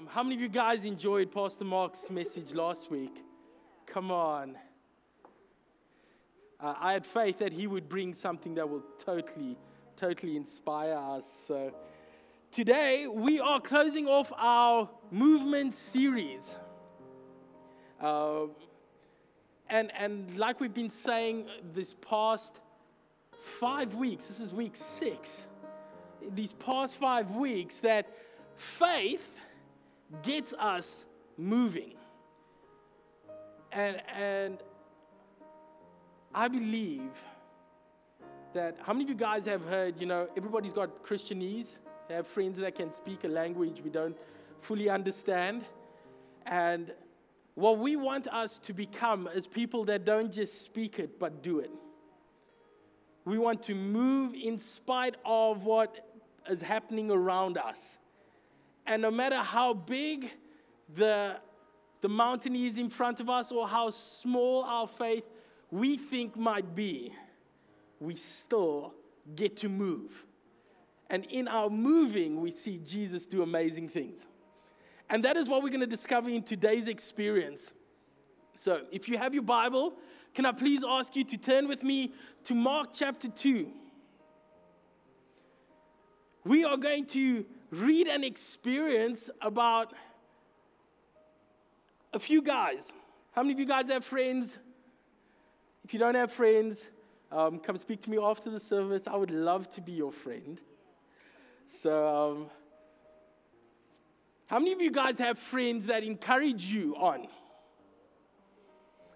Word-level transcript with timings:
Um, 0.00 0.06
how 0.06 0.22
many 0.22 0.34
of 0.34 0.40
you 0.40 0.48
guys 0.48 0.86
enjoyed 0.86 1.30
Pastor 1.30 1.66
Mark's 1.66 2.08
message 2.08 2.54
last 2.54 2.90
week? 2.90 3.22
Come 3.84 4.10
on. 4.10 4.56
Uh, 6.58 6.72
I 6.80 6.94
had 6.94 7.04
faith 7.04 7.36
that 7.40 7.52
he 7.52 7.66
would 7.66 7.86
bring 7.86 8.14
something 8.14 8.54
that 8.54 8.66
will 8.66 8.82
totally, 8.98 9.58
totally 9.98 10.36
inspire 10.36 10.94
us. 10.94 11.30
So 11.46 11.74
today 12.50 13.08
we 13.08 13.40
are 13.40 13.60
closing 13.60 14.06
off 14.06 14.32
our 14.38 14.88
movement 15.10 15.74
series. 15.74 16.56
Uh, 18.00 18.44
and, 19.68 19.92
and 19.98 20.34
like 20.38 20.60
we've 20.60 20.72
been 20.72 20.88
saying 20.88 21.44
this 21.74 21.94
past 22.00 22.58
five 23.32 23.94
weeks, 23.96 24.28
this 24.28 24.40
is 24.40 24.54
week 24.54 24.76
six, 24.76 25.46
these 26.34 26.54
past 26.54 26.96
five 26.96 27.32
weeks, 27.32 27.80
that 27.80 28.08
faith 28.56 29.30
gets 30.22 30.52
us 30.54 31.04
moving. 31.36 31.94
And, 33.72 34.02
and 34.14 34.58
I 36.34 36.48
believe 36.48 37.12
that 38.52 38.76
how 38.82 38.92
many 38.92 39.04
of 39.04 39.10
you 39.10 39.16
guys 39.16 39.46
have 39.46 39.64
heard, 39.64 40.00
you 40.00 40.06
know, 40.06 40.28
everybody's 40.36 40.72
got 40.72 41.04
Christianese, 41.04 41.78
they 42.08 42.14
have 42.14 42.26
friends 42.26 42.58
that 42.58 42.74
can 42.74 42.92
speak 42.92 43.24
a 43.24 43.28
language 43.28 43.80
we 43.82 43.90
don't 43.90 44.16
fully 44.60 44.88
understand. 44.88 45.64
And 46.46 46.92
what 47.54 47.78
we 47.78 47.96
want 47.96 48.26
us 48.28 48.58
to 48.58 48.72
become 48.72 49.28
is 49.34 49.46
people 49.46 49.84
that 49.84 50.04
don't 50.04 50.32
just 50.32 50.62
speak 50.62 50.98
it, 50.98 51.18
but 51.18 51.42
do 51.42 51.60
it. 51.60 51.70
We 53.24 53.38
want 53.38 53.62
to 53.64 53.74
move 53.74 54.34
in 54.34 54.58
spite 54.58 55.16
of 55.24 55.64
what 55.64 56.06
is 56.48 56.60
happening 56.60 57.10
around 57.10 57.58
us. 57.58 57.98
And 58.90 59.02
no 59.02 59.10
matter 59.12 59.36
how 59.36 59.72
big 59.72 60.28
the, 60.96 61.36
the 62.00 62.08
mountain 62.08 62.56
is 62.56 62.76
in 62.76 62.90
front 62.90 63.20
of 63.20 63.30
us 63.30 63.52
or 63.52 63.68
how 63.68 63.90
small 63.90 64.64
our 64.64 64.88
faith 64.88 65.22
we 65.70 65.96
think 65.96 66.36
might 66.36 66.74
be, 66.74 67.12
we 68.00 68.16
still 68.16 68.92
get 69.36 69.56
to 69.58 69.68
move. 69.68 70.24
And 71.08 71.24
in 71.26 71.46
our 71.46 71.70
moving, 71.70 72.40
we 72.40 72.50
see 72.50 72.78
Jesus 72.78 73.26
do 73.26 73.44
amazing 73.44 73.88
things. 73.90 74.26
And 75.08 75.24
that 75.24 75.36
is 75.36 75.48
what 75.48 75.62
we're 75.62 75.68
going 75.68 75.82
to 75.82 75.86
discover 75.86 76.28
in 76.28 76.42
today's 76.42 76.88
experience. 76.88 77.72
So, 78.56 78.86
if 78.90 79.08
you 79.08 79.18
have 79.18 79.34
your 79.34 79.44
Bible, 79.44 79.94
can 80.34 80.44
I 80.44 80.50
please 80.50 80.82
ask 80.84 81.14
you 81.14 81.22
to 81.22 81.36
turn 81.36 81.68
with 81.68 81.84
me 81.84 82.12
to 82.42 82.56
Mark 82.56 82.88
chapter 82.92 83.28
2? 83.28 83.70
We 86.42 86.64
are 86.64 86.76
going 86.76 87.06
to 87.06 87.46
read 87.70 88.08
an 88.08 88.24
experience 88.24 89.30
about 89.40 89.92
a 92.12 92.18
few 92.18 92.42
guys. 92.42 92.92
How 93.32 93.42
many 93.42 93.54
of 93.54 93.60
you 93.60 93.66
guys 93.66 93.88
have 93.88 94.04
friends? 94.04 94.58
If 95.84 95.92
you 95.92 96.00
don't 96.00 96.14
have 96.14 96.32
friends, 96.32 96.88
um, 97.30 97.60
come 97.60 97.78
speak 97.78 98.02
to 98.02 98.10
me 98.10 98.18
after 98.18 98.50
the 98.50 98.60
service. 98.60 99.06
I 99.06 99.16
would 99.16 99.30
love 99.30 99.70
to 99.70 99.80
be 99.80 99.92
your 99.92 100.12
friend. 100.12 100.60
So, 101.66 102.08
um, 102.08 102.50
how 104.46 104.58
many 104.58 104.72
of 104.72 104.82
you 104.82 104.90
guys 104.90 105.18
have 105.20 105.38
friends 105.38 105.86
that 105.86 106.02
encourage 106.02 106.64
you 106.64 106.96
on? 106.96 107.28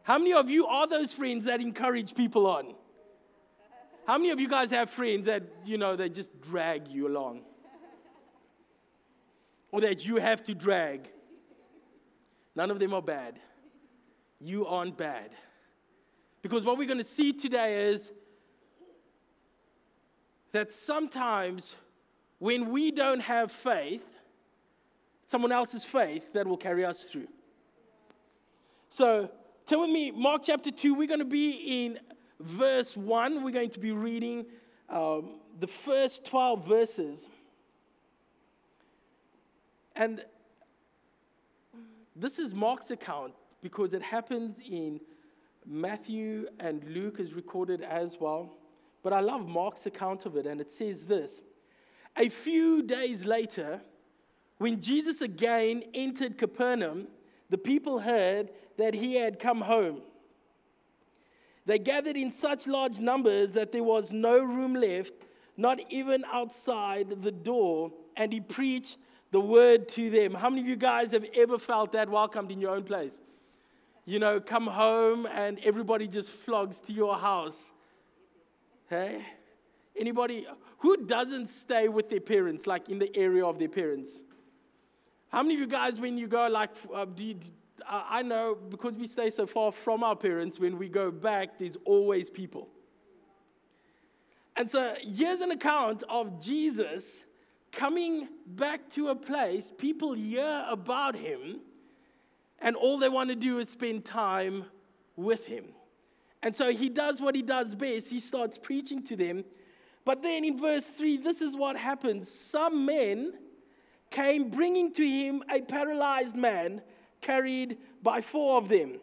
How 0.04 0.18
many 0.18 0.32
of 0.32 0.48
you 0.48 0.66
are 0.66 0.86
those 0.86 1.12
friends 1.12 1.46
that 1.46 1.60
encourage 1.60 2.14
people 2.14 2.46
on? 2.46 2.74
How 4.06 4.18
many 4.18 4.30
of 4.30 4.38
you 4.38 4.48
guys 4.48 4.70
have 4.70 4.90
friends 4.90 5.26
that, 5.26 5.42
you 5.64 5.78
know, 5.78 5.96
they 5.96 6.08
just 6.08 6.40
drag 6.40 6.86
you 6.88 7.08
along? 7.08 7.42
Or 9.74 9.80
that 9.80 10.06
you 10.06 10.18
have 10.18 10.40
to 10.44 10.54
drag. 10.54 11.10
None 12.54 12.70
of 12.70 12.78
them 12.78 12.94
are 12.94 13.02
bad. 13.02 13.40
You 14.40 14.66
aren't 14.66 14.96
bad. 14.96 15.30
Because 16.42 16.64
what 16.64 16.78
we're 16.78 16.86
going 16.86 16.98
to 16.98 17.02
see 17.02 17.32
today 17.32 17.88
is 17.88 18.12
that 20.52 20.72
sometimes 20.72 21.74
when 22.38 22.70
we 22.70 22.92
don't 22.92 23.18
have 23.18 23.50
faith, 23.50 24.06
someone 25.26 25.50
else's 25.50 25.84
faith 25.84 26.32
that 26.34 26.46
will 26.46 26.56
carry 26.56 26.84
us 26.84 27.02
through. 27.02 27.26
So, 28.90 29.28
tell 29.66 29.80
with 29.80 29.90
me, 29.90 30.12
Mark 30.12 30.42
chapter 30.44 30.70
2, 30.70 30.94
we're 30.94 31.08
going 31.08 31.18
to 31.18 31.24
be 31.24 31.84
in 31.84 31.98
verse 32.38 32.96
1. 32.96 33.42
We're 33.42 33.50
going 33.50 33.70
to 33.70 33.80
be 33.80 33.90
reading 33.90 34.46
um, 34.88 35.40
the 35.58 35.66
first 35.66 36.24
12 36.26 36.64
verses. 36.64 37.28
And 39.96 40.24
this 42.16 42.38
is 42.38 42.54
Mark's 42.54 42.90
account 42.90 43.34
because 43.62 43.94
it 43.94 44.02
happens 44.02 44.60
in 44.60 45.00
Matthew 45.66 46.46
and 46.60 46.84
Luke 46.84 47.20
is 47.20 47.32
recorded 47.32 47.80
as 47.82 48.18
well. 48.20 48.52
But 49.02 49.12
I 49.12 49.20
love 49.20 49.46
Mark's 49.46 49.86
account 49.86 50.26
of 50.26 50.36
it, 50.36 50.46
and 50.46 50.60
it 50.60 50.70
says 50.70 51.04
this 51.04 51.42
A 52.16 52.28
few 52.28 52.82
days 52.82 53.24
later, 53.24 53.80
when 54.58 54.80
Jesus 54.80 55.20
again 55.20 55.84
entered 55.92 56.38
Capernaum, 56.38 57.08
the 57.50 57.58
people 57.58 57.98
heard 57.98 58.50
that 58.78 58.94
he 58.94 59.16
had 59.16 59.38
come 59.38 59.60
home. 59.60 60.00
They 61.66 61.78
gathered 61.78 62.16
in 62.16 62.30
such 62.30 62.66
large 62.66 62.98
numbers 62.98 63.52
that 63.52 63.72
there 63.72 63.82
was 63.82 64.12
no 64.12 64.38
room 64.38 64.74
left, 64.74 65.14
not 65.56 65.80
even 65.90 66.24
outside 66.30 67.22
the 67.22 67.32
door, 67.32 67.92
and 68.16 68.32
he 68.32 68.40
preached 68.40 68.98
the 69.30 69.40
word 69.40 69.88
to 69.90 70.10
them. 70.10 70.34
How 70.34 70.48
many 70.48 70.62
of 70.62 70.68
you 70.68 70.76
guys 70.76 71.12
have 71.12 71.26
ever 71.34 71.58
felt 71.58 71.92
that 71.92 72.08
welcomed 72.08 72.50
in 72.50 72.60
your 72.60 72.74
own 72.74 72.84
place? 72.84 73.22
You 74.04 74.18
know, 74.18 74.38
come 74.40 74.66
home 74.66 75.26
and 75.26 75.58
everybody 75.64 76.06
just 76.06 76.30
flogs 76.30 76.80
to 76.80 76.92
your 76.92 77.16
house. 77.16 77.72
Hey? 78.88 79.24
Anybody 79.96 80.46
who 80.78 81.06
doesn't 81.06 81.48
stay 81.48 81.88
with 81.88 82.10
their 82.10 82.20
parents, 82.20 82.66
like 82.66 82.88
in 82.88 82.98
the 82.98 83.14
area 83.16 83.44
of 83.44 83.58
their 83.58 83.68
parents? 83.68 84.22
How 85.28 85.42
many 85.42 85.54
of 85.54 85.60
you 85.60 85.66
guys, 85.66 85.98
when 85.98 86.18
you 86.18 86.26
go, 86.26 86.46
like, 86.48 86.70
uh, 86.94 87.06
do 87.06 87.24
you, 87.24 87.36
I 87.88 88.22
know 88.22 88.54
because 88.54 88.94
we 88.94 89.06
stay 89.06 89.30
so 89.30 89.46
far 89.46 89.72
from 89.72 90.04
our 90.04 90.14
parents, 90.14 90.58
when 90.58 90.78
we 90.78 90.88
go 90.88 91.10
back, 91.10 91.58
there's 91.58 91.76
always 91.84 92.30
people. 92.30 92.68
And 94.56 94.70
so 94.70 94.94
here's 95.00 95.40
an 95.40 95.50
account 95.50 96.04
of 96.08 96.40
Jesus 96.40 97.24
coming 97.74 98.28
back 98.46 98.88
to 98.90 99.08
a 99.08 99.14
place, 99.14 99.72
people 99.76 100.14
hear 100.14 100.64
about 100.68 101.16
him, 101.16 101.60
and 102.60 102.76
all 102.76 102.98
they 102.98 103.08
want 103.08 103.30
to 103.30 103.36
do 103.36 103.58
is 103.58 103.68
spend 103.68 104.04
time 104.04 104.64
with 105.16 105.44
him. 105.46 105.66
And 106.42 106.54
so 106.54 106.70
he 106.70 106.88
does 106.88 107.20
what 107.20 107.34
he 107.34 107.42
does 107.42 107.74
best. 107.74 108.10
He 108.10 108.20
starts 108.20 108.58
preaching 108.58 109.02
to 109.04 109.16
them. 109.16 109.44
But 110.04 110.22
then 110.22 110.44
in 110.44 110.58
verse 110.58 110.88
3, 110.90 111.16
this 111.16 111.40
is 111.40 111.56
what 111.56 111.76
happens. 111.76 112.30
Some 112.30 112.84
men 112.84 113.32
came 114.10 114.50
bringing 114.50 114.92
to 114.92 115.06
him 115.06 115.42
a 115.50 115.62
paralyzed 115.62 116.36
man 116.36 116.82
carried 117.20 117.78
by 118.02 118.20
four 118.20 118.58
of 118.58 118.68
them. 118.68 119.00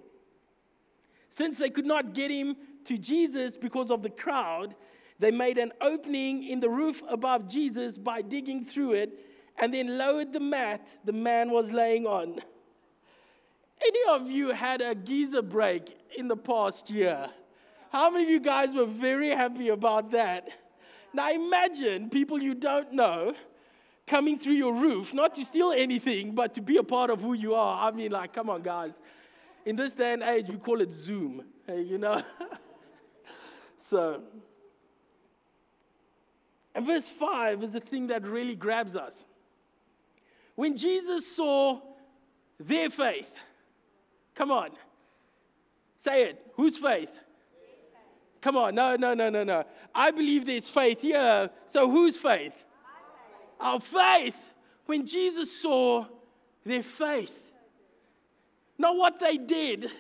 Since 1.30 1.58
they 1.58 1.70
could 1.70 1.86
not 1.86 2.14
get 2.14 2.30
him 2.30 2.56
to 2.86 2.98
Jesus 2.98 3.58
because 3.58 3.90
of 3.90 4.04
the 4.04 4.10
crowd, 4.10 4.76
they 5.22 5.30
made 5.30 5.60
an 5.60 5.72
opening 5.82 6.48
in 6.48 6.60
the 6.60 6.70
roof 6.70 7.04
above 7.08 7.48
Jesus 7.48 7.96
by 8.00 8.24
digging 8.24 8.66
through 8.66 8.94
it 8.94 9.20
and 9.60 9.72
then 9.72 9.96
lowered 9.96 10.34
the 10.34 10.40
mat 10.40 10.98
the 11.06 11.14
man 11.14 11.52
was 11.52 11.72
laying 11.72 12.08
on. 12.08 12.40
Any 13.80 14.00
of 14.10 14.28
you 14.32 14.50
had 14.50 14.82
a 14.82 14.96
geyser 14.96 15.44
break 15.44 15.96
in 16.18 16.28
the 16.28 16.36
past 16.36 16.90
year? 16.90 17.30
How 17.92 18.10
many 18.10 18.24
of 18.24 18.32
you 18.32 18.40
guys 18.40 18.74
were 18.74 18.88
very 18.88 19.30
happy 19.30 19.70
about 19.70 20.10
that? 20.10 20.50
Now 21.14 21.30
imagine 21.30 22.10
people 22.10 22.42
you 22.42 22.56
don't 22.56 22.92
know 22.92 23.36
coming 24.08 24.40
through 24.40 24.56
your 24.56 24.74
roof, 24.74 25.14
not 25.14 25.36
to 25.36 25.46
steal 25.46 25.72
anything, 25.72 26.34
but 26.34 26.56
to 26.56 26.62
be 26.62 26.78
a 26.78 26.84
part 26.84 27.12
of 27.12 27.22
who 27.22 27.34
you 27.34 27.54
are. 27.54 27.88
I 27.88 27.92
mean, 27.92 28.12
like, 28.12 28.34
come 28.34 28.50
on, 28.50 28.64
guys. 28.64 29.00
In 29.68 29.76
this 29.76 29.94
day 29.94 30.14
and 30.14 30.24
age, 30.24 30.50
we 30.50 30.58
call 30.58 30.82
it 30.82 30.92
Zoom, 30.92 31.44
you 31.68 32.00
know? 32.00 32.24
so, 33.78 34.24
and 36.74 36.86
verse 36.86 37.08
5 37.08 37.64
is 37.64 37.74
the 37.74 37.80
thing 37.80 38.08
that 38.08 38.26
really 38.26 38.56
grabs 38.56 38.96
us. 38.96 39.26
When 40.56 40.78
Jesus 40.78 41.36
saw 41.36 41.82
their 42.60 42.90
faith, 42.90 43.34
come 44.36 44.52
on, 44.52 44.70
say 45.98 46.24
it. 46.24 46.46
Whose 46.56 46.78
faith? 46.78 47.18
Come 48.42 48.58
on, 48.58 48.74
no, 48.74 48.96
no, 48.96 49.14
no, 49.14 49.30
no, 49.30 49.44
no. 49.44 49.64
I 49.94 50.12
believe 50.12 50.46
there's 50.46 50.68
faith 50.68 51.02
here. 51.02 51.50
So 51.68 51.90
whose 51.90 52.18
faith? 52.18 52.66
Our 53.60 53.80
faith. 53.80 54.38
When 54.88 55.06
Jesus 55.06 55.62
saw 55.62 56.06
their 56.66 56.84
faith, 56.84 57.52
not 58.78 58.98
what 58.98 59.20
they 59.20 59.38
did, 59.38 59.92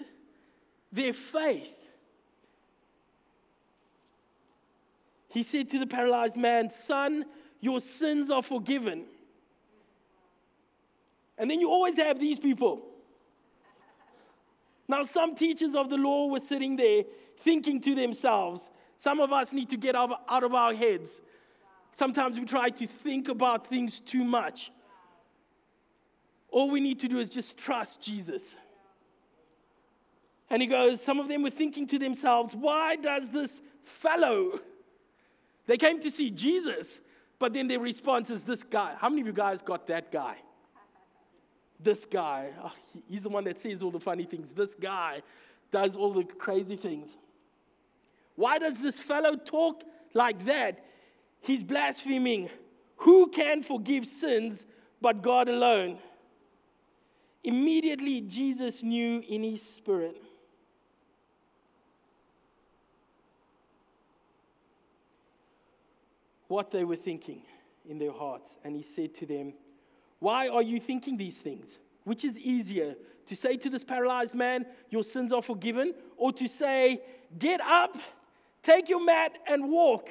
their 0.92 1.14
faith. 1.14 1.78
He 5.32 5.44
said 5.44 5.70
to 5.70 5.80
the 5.80 5.88
paralyzed 5.88 6.36
man, 6.36 6.70
Son, 6.70 7.26
your 7.60 7.80
sins 7.80 8.30
are 8.30 8.44
forgiven. 8.44 9.06
And 11.38 11.50
then 11.50 11.60
you 11.60 11.70
always 11.70 11.98
have 11.98 12.20
these 12.20 12.38
people. 12.38 12.84
Now, 14.88 15.04
some 15.04 15.36
teachers 15.36 15.74
of 15.74 15.90
the 15.90 15.96
law 15.96 16.28
were 16.28 16.42
sitting 16.42 16.76
there 16.76 17.04
thinking 17.40 17.80
to 17.82 17.96
themselves, 17.96 18.70
some 18.98 19.20
of 19.20 19.32
us 19.32 19.54
need 19.54 19.70
to 19.70 19.78
get 19.78 19.96
out 19.96 20.44
of 20.44 20.54
our 20.54 20.74
heads. 20.74 21.22
Sometimes 21.92 22.38
we 22.38 22.46
try 22.46 22.70
to 22.70 22.86
think 22.86 23.30
about 23.30 23.66
things 23.66 24.00
too 24.00 24.24
much. 24.24 24.70
All 26.50 26.70
we 26.70 26.82
need 26.82 27.00
to 27.00 27.08
do 27.08 27.20
is 27.20 27.30
just 27.30 27.58
trust 27.58 28.04
Jesus. 28.04 28.56
And 30.50 30.62
he 30.62 30.68
goes, 30.68 31.02
Some 31.02 31.20
of 31.20 31.30
them 31.30 31.42
were 31.42 31.50
thinking 31.50 31.88
to 31.88 31.98
themselves, 31.98 32.54
why 32.54 32.98
does 32.98 33.30
this 33.30 33.62
fellow? 33.84 34.60
They 35.72 35.78
came 35.78 36.02
to 36.02 36.12
see 36.12 36.30
Jesus, 36.30 37.00
but 37.40 37.54
then 37.54 37.70
their 37.70 37.80
response 37.80 38.30
is 38.30 38.44
this 38.44 38.62
guy. 38.62 38.94
How 38.98 39.08
many 39.08 39.22
of 39.22 39.28
you 39.28 39.32
guys 39.32 39.62
got 39.62 39.88
that 39.88 40.12
guy? 40.12 40.36
This 41.80 42.04
guy. 42.04 42.50
Oh, 42.62 42.74
he's 43.08 43.24
the 43.24 43.30
one 43.30 43.46
that 43.46 43.58
says 43.58 43.82
all 43.82 43.90
the 43.90 43.98
funny 43.98 44.26
things. 44.26 44.52
This 44.52 44.76
guy 44.76 45.22
does 45.72 45.96
all 45.96 46.12
the 46.12 46.26
crazy 46.26 46.76
things. 46.76 47.16
Why 48.36 48.60
does 48.60 48.82
this 48.82 49.00
fellow 49.00 49.38
talk 49.38 49.86
like 50.14 50.44
that? 50.44 50.84
He's 51.40 51.64
blaspheming. 51.64 52.50
Who 52.98 53.30
can 53.30 53.64
forgive 53.64 54.06
sins 54.06 54.66
but 55.00 55.22
God 55.22 55.48
alone? 55.48 56.00
Immediately, 57.46 58.20
Jesus 58.20 58.84
knew 58.84 59.24
in 59.26 59.42
his 59.42 59.62
spirit. 59.62 60.22
What 66.52 66.70
they 66.70 66.84
were 66.84 66.98
thinking 66.98 67.44
in 67.90 67.98
their 67.98 68.12
hearts. 68.12 68.60
And 68.66 68.76
he 68.76 68.84
said 68.84 69.16
to 69.16 69.26
them, 69.26 69.54
Why 70.20 70.50
are 70.50 70.62
you 70.62 70.82
thinking 70.82 71.16
these 71.16 71.40
things? 71.40 71.78
Which 72.04 72.26
is 72.26 72.38
easier, 72.38 72.96
to 73.28 73.38
say 73.38 73.56
to 73.56 73.70
this 73.70 73.86
paralyzed 73.86 74.36
man, 74.36 74.66
Your 74.90 75.04
sins 75.04 75.32
are 75.32 75.42
forgiven, 75.42 75.94
or 76.18 76.34
to 76.34 76.50
say, 76.50 77.04
Get 77.40 77.62
up, 77.62 77.96
take 78.64 78.90
your 78.90 79.02
mat, 79.02 79.32
and 79.48 79.72
walk? 79.72 80.10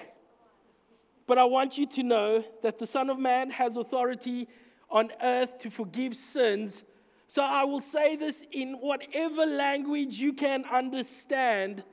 But 1.27 1.37
I 1.37 1.45
want 1.45 1.77
you 1.77 1.85
to 1.89 2.03
know 2.03 2.43
that 2.63 2.79
the 2.79 2.87
Son 2.87 3.11
of 3.11 3.19
Man 3.19 3.51
has 3.51 3.77
authority 3.77 4.49
on 4.89 5.11
earth 5.23 5.59
to 5.59 5.71
forgive 5.71 6.15
sins. 6.15 6.85
So 7.29 7.43
I 7.43 7.65
will 7.65 7.83
say 7.83 8.17
this 8.17 8.47
in 8.51 8.81
whatever 8.81 9.45
language 9.45 10.15
you 10.15 10.33
can 10.33 10.65
understand. 10.73 11.85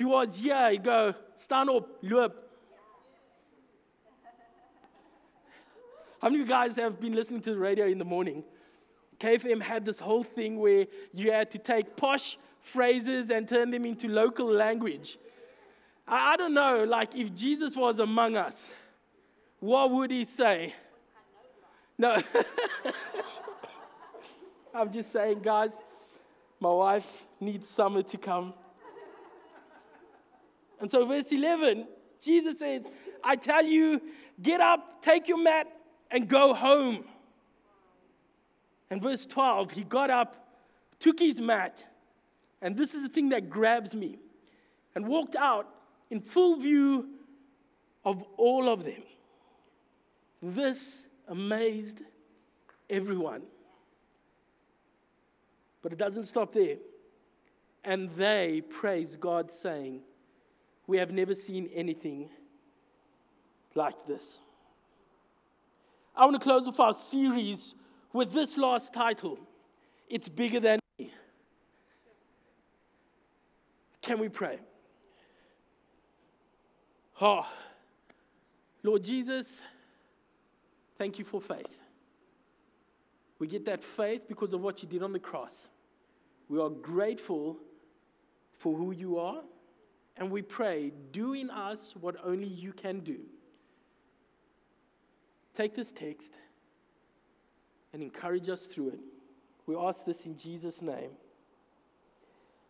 Was 0.00 0.38
here, 0.38 0.70
you 0.70 0.78
go, 0.78 1.14
stand 1.34 1.68
up, 1.68 2.02
loop. 2.02 2.34
How 6.20 6.28
many 6.28 6.42
of 6.42 6.48
you 6.48 6.52
guys 6.52 6.76
have 6.76 7.00
been 7.00 7.14
listening 7.14 7.40
to 7.42 7.52
the 7.52 7.58
radio 7.58 7.86
in 7.86 7.98
the 7.98 8.04
morning? 8.04 8.44
KFM 9.18 9.60
had 9.60 9.84
this 9.84 10.00
whole 10.00 10.22
thing 10.22 10.58
where 10.58 10.86
you 11.12 11.30
had 11.30 11.50
to 11.50 11.58
take 11.58 11.96
posh 11.96 12.38
phrases 12.60 13.30
and 13.30 13.48
turn 13.48 13.70
them 13.70 13.84
into 13.84 14.08
local 14.08 14.50
language. 14.50 15.18
I, 16.08 16.32
I 16.32 16.36
don't 16.36 16.54
know, 16.54 16.84
like 16.84 17.14
if 17.14 17.34
Jesus 17.34 17.76
was 17.76 18.00
among 18.00 18.36
us, 18.36 18.68
what 19.60 19.90
would 19.90 20.10
he 20.10 20.24
say? 20.24 20.74
No. 21.98 22.22
I'm 24.74 24.90
just 24.90 25.12
saying, 25.12 25.40
guys, 25.40 25.78
my 26.58 26.70
wife 26.70 27.06
needs 27.40 27.68
summer 27.68 28.02
to 28.02 28.16
come. 28.16 28.54
And 30.80 30.90
so, 30.90 31.04
verse 31.04 31.30
11, 31.30 31.86
Jesus 32.20 32.58
says, 32.58 32.88
I 33.22 33.36
tell 33.36 33.64
you, 33.64 34.00
get 34.40 34.60
up, 34.60 35.02
take 35.02 35.28
your 35.28 35.42
mat, 35.42 35.66
and 36.10 36.26
go 36.26 36.54
home. 36.54 37.04
And 38.90 39.00
verse 39.00 39.26
12, 39.26 39.70
he 39.70 39.84
got 39.84 40.10
up, 40.10 40.48
took 40.98 41.18
his 41.18 41.40
mat, 41.40 41.84
and 42.62 42.76
this 42.76 42.94
is 42.94 43.02
the 43.02 43.08
thing 43.08 43.28
that 43.30 43.48
grabs 43.48 43.94
me, 43.94 44.18
and 44.94 45.06
walked 45.06 45.36
out 45.36 45.68
in 46.10 46.20
full 46.20 46.56
view 46.56 47.10
of 48.04 48.24
all 48.36 48.68
of 48.68 48.84
them. 48.84 49.02
This 50.42 51.06
amazed 51.28 52.02
everyone. 52.88 53.42
But 55.82 55.92
it 55.92 55.98
doesn't 55.98 56.24
stop 56.24 56.52
there. 56.52 56.76
And 57.84 58.10
they 58.10 58.62
praised 58.68 59.20
God, 59.20 59.50
saying, 59.50 60.02
We 60.90 60.98
have 60.98 61.12
never 61.12 61.36
seen 61.36 61.70
anything 61.72 62.30
like 63.76 64.08
this. 64.08 64.40
I 66.16 66.24
want 66.24 66.34
to 66.34 66.42
close 66.42 66.66
off 66.66 66.80
our 66.80 66.92
series 66.92 67.76
with 68.12 68.32
this 68.32 68.58
last 68.58 68.92
title 68.92 69.38
It's 70.08 70.28
Bigger 70.28 70.58
Than 70.58 70.80
Me. 70.98 71.12
Can 74.02 74.18
we 74.18 74.28
pray? 74.28 74.58
Oh, 77.20 77.46
Lord 78.82 79.04
Jesus, 79.04 79.62
thank 80.98 81.20
you 81.20 81.24
for 81.24 81.40
faith. 81.40 81.78
We 83.38 83.46
get 83.46 83.64
that 83.66 83.84
faith 83.84 84.22
because 84.26 84.52
of 84.54 84.60
what 84.60 84.82
you 84.82 84.88
did 84.88 85.04
on 85.04 85.12
the 85.12 85.20
cross. 85.20 85.68
We 86.48 86.60
are 86.60 86.68
grateful 86.68 87.58
for 88.58 88.76
who 88.76 88.90
you 88.90 89.20
are, 89.20 89.44
and 90.20 90.30
we 90.30 90.42
pray, 90.42 90.92
do 91.12 91.32
in 91.32 91.48
us 91.50 91.94
what 91.98 92.14
only 92.22 92.46
you 92.46 92.72
can 92.72 93.00
do. 93.00 93.16
Take 95.54 95.74
this 95.74 95.92
text 95.92 96.34
and 97.94 98.02
encourage 98.02 98.50
us 98.50 98.66
through 98.66 98.90
it. 98.90 99.00
We 99.66 99.74
ask 99.74 100.04
this 100.04 100.26
in 100.26 100.36
Jesus' 100.36 100.82
name. 100.82 101.10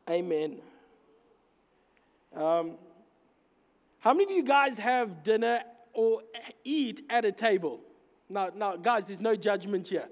Amen. 0.08 0.60
Um, 2.34 2.76
how 3.98 4.14
many 4.14 4.24
of 4.24 4.30
you 4.30 4.44
guys 4.44 4.78
have 4.78 5.24
dinner 5.24 5.62
or 5.92 6.22
eat 6.62 7.02
at 7.10 7.24
a 7.24 7.32
table? 7.32 7.80
Now, 8.28 8.50
now, 8.54 8.76
guys, 8.76 9.08
there's 9.08 9.20
no 9.20 9.34
judgment 9.34 9.88
here. 9.88 10.08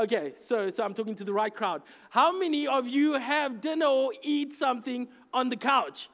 Okay, 0.00 0.32
so, 0.36 0.70
so 0.70 0.84
I'm 0.84 0.94
talking 0.94 1.14
to 1.16 1.24
the 1.24 1.34
right 1.34 1.54
crowd. 1.54 1.82
How 2.08 2.36
many 2.36 2.66
of 2.66 2.88
you 2.88 3.12
have 3.12 3.60
dinner 3.60 3.86
or 3.86 4.12
eat 4.22 4.54
something 4.54 5.06
on 5.32 5.50
the 5.50 5.56
couch? 5.56 6.08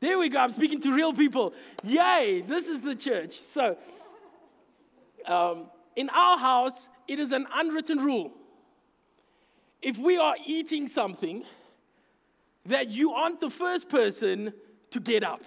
There 0.00 0.18
we 0.18 0.30
go. 0.30 0.38
I'm 0.38 0.52
speaking 0.52 0.80
to 0.80 0.94
real 0.94 1.12
people. 1.12 1.52
Yay, 1.84 2.42
this 2.46 2.68
is 2.68 2.80
the 2.80 2.94
church. 2.94 3.38
So, 3.40 3.76
um, 5.26 5.66
in 5.94 6.08
our 6.08 6.38
house, 6.38 6.88
it 7.06 7.20
is 7.20 7.32
an 7.32 7.46
unwritten 7.54 7.98
rule. 7.98 8.32
If 9.82 9.98
we 9.98 10.16
are 10.16 10.36
eating 10.46 10.88
something, 10.88 11.44
that 12.66 12.88
you 12.88 13.12
aren't 13.12 13.40
the 13.40 13.50
first 13.50 13.88
person 13.88 14.52
to 14.90 15.00
get 15.00 15.22
up. 15.22 15.42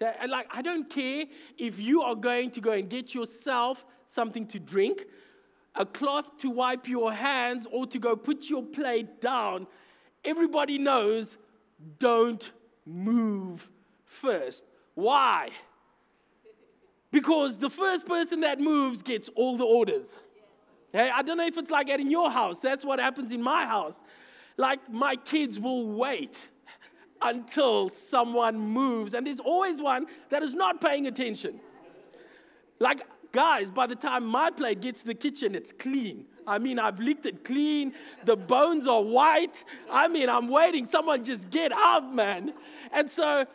And 0.00 0.30
like, 0.30 0.46
I 0.50 0.62
don't 0.62 0.88
care 0.88 1.26
if 1.58 1.78
you 1.78 2.02
are 2.02 2.14
going 2.14 2.50
to 2.52 2.60
go 2.60 2.72
and 2.72 2.88
get 2.88 3.14
yourself 3.14 3.84
something 4.06 4.46
to 4.48 4.58
drink, 4.58 5.04
a 5.74 5.84
cloth 5.84 6.38
to 6.38 6.50
wipe 6.50 6.88
your 6.88 7.12
hands, 7.12 7.66
or 7.70 7.86
to 7.86 7.98
go 7.98 8.16
put 8.16 8.48
your 8.48 8.62
plate 8.62 9.20
down. 9.20 9.66
Everybody 10.24 10.78
knows 10.78 11.36
don't 11.98 12.50
move 12.86 13.68
first. 14.04 14.64
Why? 14.94 15.50
Because 17.12 17.58
the 17.58 17.70
first 17.70 18.06
person 18.06 18.40
that 18.40 18.60
moves 18.60 19.02
gets 19.02 19.28
all 19.30 19.56
the 19.56 19.64
orders. 19.64 20.16
Hey, 20.92 21.10
I 21.12 21.22
don't 21.22 21.36
know 21.36 21.46
if 21.46 21.56
it's 21.56 21.70
like 21.70 21.86
that 21.88 22.00
in 22.00 22.10
your 22.10 22.30
house. 22.30 22.60
That's 22.60 22.84
what 22.84 22.98
happens 22.98 23.32
in 23.32 23.42
my 23.42 23.64
house. 23.64 24.02
Like, 24.56 24.90
my 24.90 25.16
kids 25.16 25.58
will 25.58 25.86
wait 25.86 26.50
until 27.22 27.88
someone 27.90 28.58
moves. 28.58 29.14
And 29.14 29.26
there's 29.26 29.40
always 29.40 29.80
one 29.80 30.06
that 30.30 30.42
is 30.42 30.54
not 30.54 30.80
paying 30.80 31.06
attention. 31.06 31.60
Like, 32.78 33.02
guys, 33.32 33.70
by 33.70 33.86
the 33.86 33.94
time 33.94 34.26
my 34.26 34.50
plate 34.50 34.80
gets 34.80 35.00
to 35.00 35.06
the 35.06 35.14
kitchen, 35.14 35.54
it's 35.54 35.72
clean. 35.72 36.26
I 36.50 36.58
mean, 36.58 36.78
I've 36.78 36.98
licked 36.98 37.26
it 37.26 37.44
clean. 37.44 37.92
The 38.24 38.36
bones 38.36 38.88
are 38.88 39.02
white. 39.02 39.64
I 39.90 40.08
mean, 40.08 40.28
I'm 40.28 40.48
waiting. 40.48 40.84
Someone 40.84 41.22
just 41.22 41.48
get 41.48 41.70
up, 41.70 42.12
man. 42.12 42.52
And 42.92 43.08
so, 43.08 43.46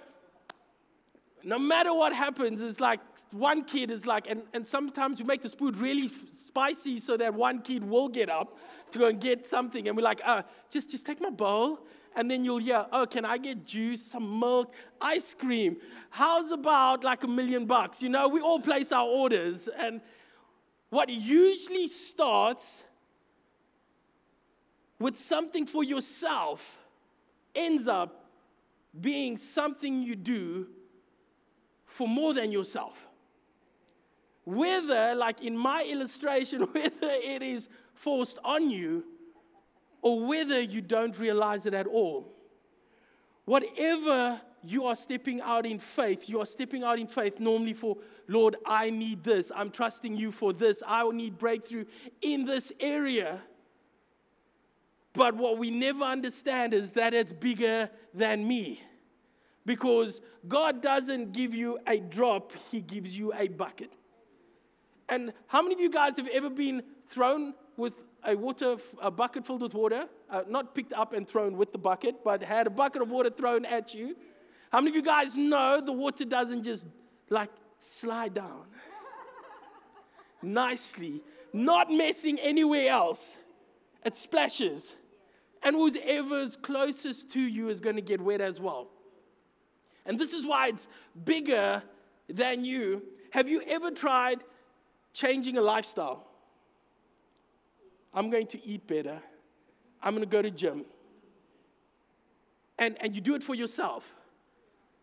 no 1.44 1.60
matter 1.60 1.94
what 1.94 2.14
happens, 2.14 2.62
it's 2.62 2.80
like 2.80 3.02
one 3.32 3.66
kid 3.66 3.92
is 3.92 4.08
like, 4.08 4.30
and, 4.30 4.44
and 4.54 4.66
sometimes 4.66 5.20
we 5.20 5.26
make 5.26 5.42
the 5.42 5.50
food 5.50 5.76
really 5.76 6.10
spicy 6.34 6.98
so 7.00 7.18
that 7.18 7.34
one 7.34 7.62
kid 7.62 7.84
will 7.84 8.08
get 8.08 8.30
up 8.30 8.58
to 8.92 9.00
go 9.00 9.08
and 9.08 9.20
get 9.20 9.46
something. 9.46 9.90
And 9.90 9.98
we're 9.98 10.04
like, 10.04 10.22
oh, 10.26 10.42
just, 10.70 10.90
just 10.90 11.06
take 11.06 11.20
my 11.20 11.30
bowl 11.30 11.80
and 12.16 12.32
then 12.32 12.46
you'll 12.46 12.60
hear, 12.60 12.86
oh, 12.94 13.06
can 13.06 13.26
I 13.26 13.38
get 13.38 13.66
juice, 13.66 14.02
some 14.02 14.40
milk, 14.40 14.74
ice 15.02 15.34
cream? 15.34 15.78
How's 16.10 16.52
about 16.52 17.04
like 17.04 17.26
a 17.26 17.28
million 17.28 17.66
bucks? 17.66 18.02
You 18.02 18.08
know, 18.08 18.30
we 18.30 18.40
all 18.40 18.60
place 18.60 18.94
our 18.94 19.06
orders. 19.06 19.68
And 19.78 20.00
what 20.90 21.10
usually 21.10 21.90
starts 21.90 22.85
with 25.00 25.18
something 25.18 25.66
for 25.66 25.84
yourself 25.84 26.78
ends 27.54 27.88
up 27.88 28.26
being 29.00 29.38
something 29.38 30.02
you 30.02 30.16
do 30.16 30.68
for 31.86 32.08
more 32.08 32.34
than 32.34 32.52
yourself. 32.52 33.08
whether, 34.46 35.16
like 35.16 35.42
in 35.42 35.58
my 35.58 35.84
illustration, 35.84 36.62
whether 36.72 36.92
it 37.02 37.42
is 37.42 37.68
forced 37.96 38.38
on 38.44 38.70
you 38.70 39.04
or 40.02 40.24
whether 40.26 40.60
you 40.60 40.82
don't 40.82 41.18
realize 41.18 41.66
it 41.66 41.74
at 41.74 41.88
all. 41.88 42.32
Whatever 43.46 44.40
you 44.64 44.86
are 44.86 44.96
stepping 44.96 45.42
out 45.42 45.66
in 45.66 45.80
faith, 45.80 46.30
you 46.30 46.40
are 46.40 46.46
stepping 46.46 46.84
out 46.84 47.00
in 47.00 47.08
faith 47.08 47.40
normally 47.40 47.74
for, 47.74 47.98
Lord, 48.28 48.56
I 48.66 48.90
need 48.92 49.24
this. 49.24 49.52
I'm 49.56 49.72
trusting 49.72 50.16
you 50.16 50.32
for 50.32 50.54
this. 50.54 50.84
I 50.86 51.04
will 51.04 51.12
need 51.12 51.38
breakthrough 51.38 51.86
in 52.22 52.46
this 52.46 52.72
area. 52.80 53.42
But 55.16 55.36
what 55.36 55.58
we 55.58 55.72
never 55.72 56.04
understand 56.04 56.74
is 56.74 56.94
that 56.94 57.14
it's 57.14 57.32
bigger 57.32 57.90
than 58.14 58.48
me. 58.48 58.82
Because 59.66 60.22
God 60.48 60.82
doesn't 60.82 61.32
give 61.32 61.56
you 61.56 61.80
a 61.88 61.98
drop, 61.98 62.54
He 62.70 62.82
gives 62.82 63.18
you 63.18 63.34
a 63.34 63.48
bucket. 63.48 63.92
And 65.10 65.34
how 65.48 65.62
many 65.62 65.76
of 65.76 65.82
you 65.82 65.90
guys 65.90 66.18
have 66.18 66.28
ever 66.28 66.50
been 66.50 66.84
thrown 67.08 67.54
with 67.78 67.94
a 68.24 68.36
water, 68.36 68.78
a 69.02 69.12
bucket 69.12 69.46
filled 69.46 69.62
with 69.62 69.74
water, 69.74 70.06
uh, 70.30 70.44
not 70.48 70.76
picked 70.76 70.94
up 70.94 71.14
and 71.14 71.28
thrown 71.28 71.58
with 71.58 71.72
the 71.72 71.78
bucket, 71.78 72.24
but 72.24 72.44
had 72.44 72.68
a 72.68 72.70
bucket 72.70 73.02
of 73.02 73.10
water 73.10 73.30
thrown 73.30 73.66
at 73.66 73.94
you? 73.94 74.16
How 74.72 74.82
many 74.82 74.90
of 74.90 74.96
you 74.96 75.04
guys 75.04 75.36
know 75.36 75.80
the 75.80 75.92
water 75.92 76.26
doesn't 76.26 76.64
just 76.64 76.86
like 77.30 77.50
slide 77.80 78.34
down 78.34 78.66
nicely, 80.42 81.22
not 81.54 81.92
messing 81.92 82.40
anywhere 82.40 82.90
else? 82.90 83.38
It 84.04 84.16
splashes. 84.16 84.94
And 85.66 85.76
whoever's 85.76 86.56
closest 86.56 87.32
to 87.32 87.42
you 87.42 87.70
is 87.70 87.80
going 87.80 87.96
to 87.96 88.02
get 88.02 88.22
wet 88.22 88.40
as 88.40 88.62
well. 88.62 88.88
And 90.06 90.20
this 90.20 90.32
is 90.32 90.46
why 90.46 90.68
it's 90.68 90.88
bigger 91.26 91.82
than 92.30 92.64
you. 92.64 93.02
Have 93.32 93.50
you 93.50 93.64
ever 93.68 93.90
tried 93.90 94.44
changing 95.12 95.58
a 95.58 95.62
lifestyle? 95.62 96.28
I'm 98.14 98.30
going 98.30 98.46
to 98.48 98.64
eat 98.64 98.86
better. 98.86 99.20
I'm 100.04 100.14
going 100.14 100.24
to 100.24 100.30
go 100.30 100.44
to 100.44 100.52
gym. 100.52 100.86
And, 102.78 102.96
and 103.02 103.16
you 103.16 103.22
do 103.22 103.34
it 103.34 103.42
for 103.42 103.56
yourself. 103.56 104.14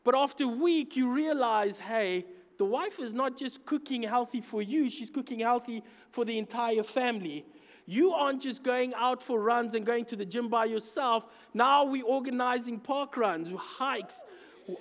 But 0.05 0.15
after 0.15 0.45
a 0.45 0.49
week, 0.49 0.95
you 0.95 1.11
realize, 1.11 1.81
hey, 1.81 2.25
the 2.59 2.65
wife 2.65 2.99
is 2.99 3.15
not 3.15 3.37
just 3.37 3.65
cooking 3.65 4.03
healthy 4.03 4.41
for 4.41 4.63
you, 4.63 4.91
she's 4.91 5.11
cooking 5.11 5.41
healthy 5.41 5.83
for 6.11 6.25
the 6.25 6.39
entire 6.39 6.83
family. 6.83 7.45
You 7.87 8.13
aren't 8.13 8.43
just 8.43 8.63
going 8.63 8.95
out 8.95 9.23
for 9.23 9.41
runs 9.41 9.75
and 9.75 9.85
going 9.85 10.05
to 10.07 10.17
the 10.17 10.25
gym 10.25 10.49
by 10.49 10.67
yourself. 10.67 11.25
Now 11.53 11.85
we're 11.85 12.05
organizing 12.05 12.79
park 12.79 13.17
runs, 13.17 13.51
hikes, 13.59 14.23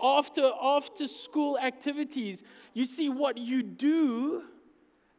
after, 0.02 0.52
after 0.62 1.08
school 1.08 1.58
activities. 1.58 2.44
You 2.74 2.86
see, 2.86 3.10
what 3.10 3.38
you 3.38 3.64
do 3.64 4.44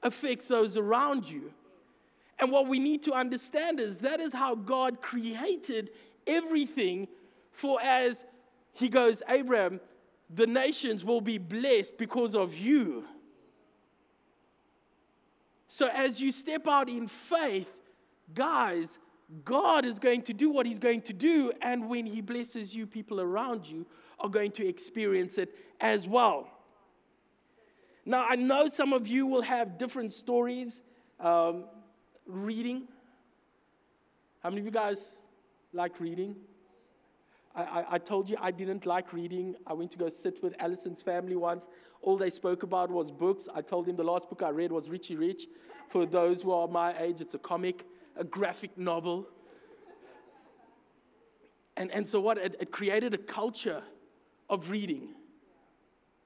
affects 0.03 0.47
those 0.47 0.77
around 0.77 1.29
you. 1.29 1.53
And 2.39 2.51
what 2.51 2.67
we 2.67 2.79
need 2.79 3.03
to 3.05 3.13
understand 3.13 3.81
is 3.81 3.99
that 3.99 4.21
is 4.21 4.33
how 4.33 4.55
God 4.55 5.01
created 5.01 5.91
everything. 6.27 7.09
For 7.53 7.81
as 7.81 8.25
he 8.73 8.89
goes, 8.89 9.23
Abraham, 9.29 9.81
the 10.35 10.47
nations 10.47 11.05
will 11.05 11.21
be 11.21 11.39
blessed 11.39 11.99
because 11.99 12.35
of 12.35 12.57
you. 12.57 13.05
So 15.69 15.89
as 15.89 16.21
you 16.21 16.33
step 16.33 16.67
out 16.69 16.89
in 16.89 17.09
faith, 17.09 17.73
guys, 18.35 18.99
God 19.45 19.85
is 19.85 19.99
going 19.99 20.23
to 20.23 20.35
do 20.35 20.51
what 20.51 20.67
He's 20.67 20.79
going 20.79 21.01
to 21.03 21.13
do. 21.13 21.53
And 21.63 21.89
when 21.89 22.07
He 22.07 22.21
blesses 22.21 22.75
you, 22.75 22.87
people 22.87 23.21
around 23.21 23.67
you 23.67 23.87
are 24.19 24.29
going 24.29 24.53
to 24.53 24.67
experience 24.67 25.39
it 25.39 25.55
as 25.81 26.07
well. 26.07 26.49
Now, 28.05 28.27
I 28.29 28.37
know 28.37 28.69
some 28.69 28.93
of 28.93 29.07
you 29.07 29.27
will 29.27 29.43
have 29.43 29.79
different 29.79 30.13
stories. 30.13 30.83
Um, 31.21 31.65
reading. 32.27 32.89
How 34.43 34.51
many 34.51 34.61
of 34.61 34.67
you 34.67 34.73
guys 34.73 35.17
like 35.73 36.01
reading? 36.01 36.37
I, 37.55 37.85
I, 37.91 37.99
told 37.99 38.31
you 38.31 38.37
I 38.41 38.51
didn't 38.51 38.87
like 38.87 39.13
reading. 39.13 39.55
I 39.67 39.75
went 39.75 39.91
to 39.91 39.99
go 39.99 40.09
sit 40.09 40.43
with 40.43 40.55
Allison's 40.59 41.03
family 41.03 41.37
once. 41.37 41.69
All 42.01 42.17
they 42.17 42.31
spoke 42.31 42.63
about 42.63 42.91
was 42.91 43.11
books. 43.11 43.47
I 43.55 43.61
told 43.61 43.87
him 43.87 43.97
the 43.97 44.05
last 44.05 44.31
book 44.31 44.43
I 44.43 44.49
read 44.49 44.73
was 44.73 44.89
Richie 44.89 45.17
Rich. 45.17 45.47
For 45.91 46.07
those 46.07 46.43
who 46.43 46.53
are 46.53 46.67
my 46.67 46.99
age, 46.99 47.21
it's 47.21 47.35
a 47.35 47.39
comic, 47.39 47.85
a 48.17 48.25
graphic 48.25 48.79
novel. 48.79 49.29
And, 51.77 51.91
and 51.91 52.09
so, 52.09 52.21
what? 52.21 52.39
It, 52.39 52.57
it 52.59 52.71
created 52.71 53.13
a 53.13 53.19
culture 53.19 53.83
of 54.49 54.71
reading. 54.71 55.11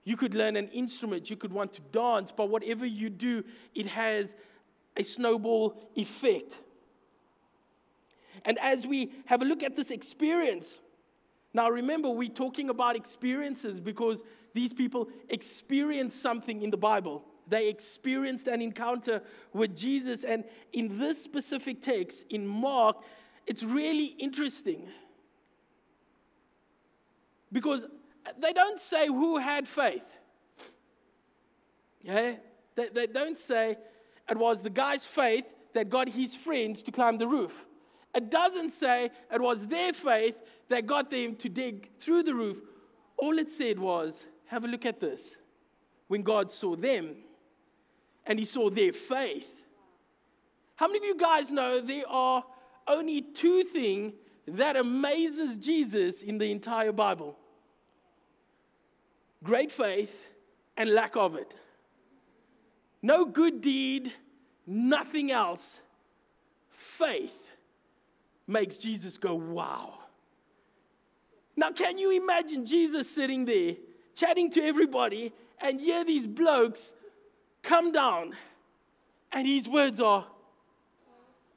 You 0.05 0.17
could 0.17 0.35
learn 0.35 0.55
an 0.55 0.69
instrument, 0.69 1.29
you 1.29 1.37
could 1.37 1.53
want 1.53 1.73
to 1.75 1.81
dance, 1.91 2.31
but 2.31 2.49
whatever 2.49 2.87
you 2.87 3.11
do, 3.11 3.43
it 3.75 3.87
has 3.89 4.37
a 4.97 5.03
snowball 5.03 5.91
effect. 5.97 6.63
And 8.45 8.57
as 8.61 8.87
we 8.87 9.13
have 9.25 9.43
a 9.43 9.45
look 9.45 9.65
at 9.65 9.75
this 9.75 9.91
experience, 9.91 10.79
now 11.57 11.71
remember, 11.71 12.11
we're 12.11 12.29
talking 12.29 12.69
about 12.69 12.97
experiences 12.97 13.81
because 13.81 14.23
these 14.53 14.75
people 14.75 15.09
experienced 15.31 16.21
something 16.21 16.61
in 16.61 16.69
the 16.69 16.77
Bible. 16.77 17.25
They 17.49 17.69
experienced 17.69 18.47
an 18.47 18.61
encounter 18.61 19.23
with 19.55 19.75
Jesus. 19.75 20.23
And 20.23 20.45
in 20.75 20.99
this 20.99 21.23
specific 21.23 21.81
text, 21.81 22.27
in 22.29 22.47
Mark, 22.47 22.97
it's 23.47 23.63
really 23.63 24.09
interesting 24.19 24.87
because 27.51 27.87
they 28.39 28.53
don't 28.53 28.79
say 28.79 29.07
who 29.07 29.39
had 29.39 29.67
faith. 29.67 30.05
Yeah? 32.03 32.35
They, 32.75 32.89
they 32.91 33.07
don't 33.07 33.39
say 33.39 33.79
it 34.29 34.37
was 34.37 34.61
the 34.61 34.69
guy's 34.69 35.07
faith 35.07 35.47
that 35.73 35.89
got 35.89 36.11
his 36.11 36.37
friends 36.37 36.83
to 36.83 36.93
climb 36.93 37.17
the 37.17 37.27
roof. 37.27 37.65
It 38.17 38.31
doesn't 38.31 38.71
say 38.71 39.11
it 39.31 39.41
was 39.43 39.67
their 39.67 39.93
faith 39.93 40.39
that 40.71 40.87
got 40.87 41.11
them 41.11 41.37
to 41.37 41.51
dig 41.51 41.91
through 41.99 42.23
the 42.23 42.35
roof. 42.35 42.59
All 43.19 43.39
it 43.39 43.51
said 43.51 43.79
was, 43.79 44.27
have 44.47 44.65
a 44.65 44.69
look 44.69 44.87
at 44.87 45.01
this. 45.01 45.37
When 46.09 46.23
God 46.23 46.51
saw 46.51 46.77
them 46.77 47.17
and 48.25 48.39
he 48.39 48.47
saw 48.47 48.71
their 48.71 48.95
faith. 48.95 49.65
How 50.77 50.87
many 50.87 50.99
of 50.99 51.05
you 51.05 51.17
guys 51.17 51.53
know 51.53 51.81
there 51.81 52.09
are 52.09 52.43
only 52.89 53.21
two 53.21 53.65
things 53.65 54.15
that 54.49 54.77
amazes 54.77 55.59
Jesus 55.59 56.23
in 56.23 56.39
the 56.39 56.51
entire 56.51 56.93
Bible? 56.93 57.37
Great 59.45 59.71
faith 59.71 60.25
and 60.77 60.95
lack 60.95 61.17
of 61.17 61.35
it. 61.35 61.55
No 63.03 63.27
good 63.27 63.61
deed, 63.61 64.11
nothing 64.67 65.31
else. 65.31 65.81
Faith 66.71 67.46
makes 68.47 68.77
Jesus 68.77 69.19
go, 69.19 69.35
wow. 69.35 69.95
Now, 71.57 71.73
can 71.73 71.99
you 71.99 72.11
imagine 72.11 72.67
Jesus 72.67 73.11
sitting 73.11 73.45
there, 73.45 73.77
chatting 74.15 74.51
to 74.53 74.63
everybody, 74.63 75.33
and 75.61 75.81
hear 75.81 76.05
these 76.05 76.27
blokes 76.27 76.93
come 77.63 77.93
down, 77.93 78.35
and 79.33 79.47
his 79.47 79.69
words 79.69 80.01
are, 80.01 80.27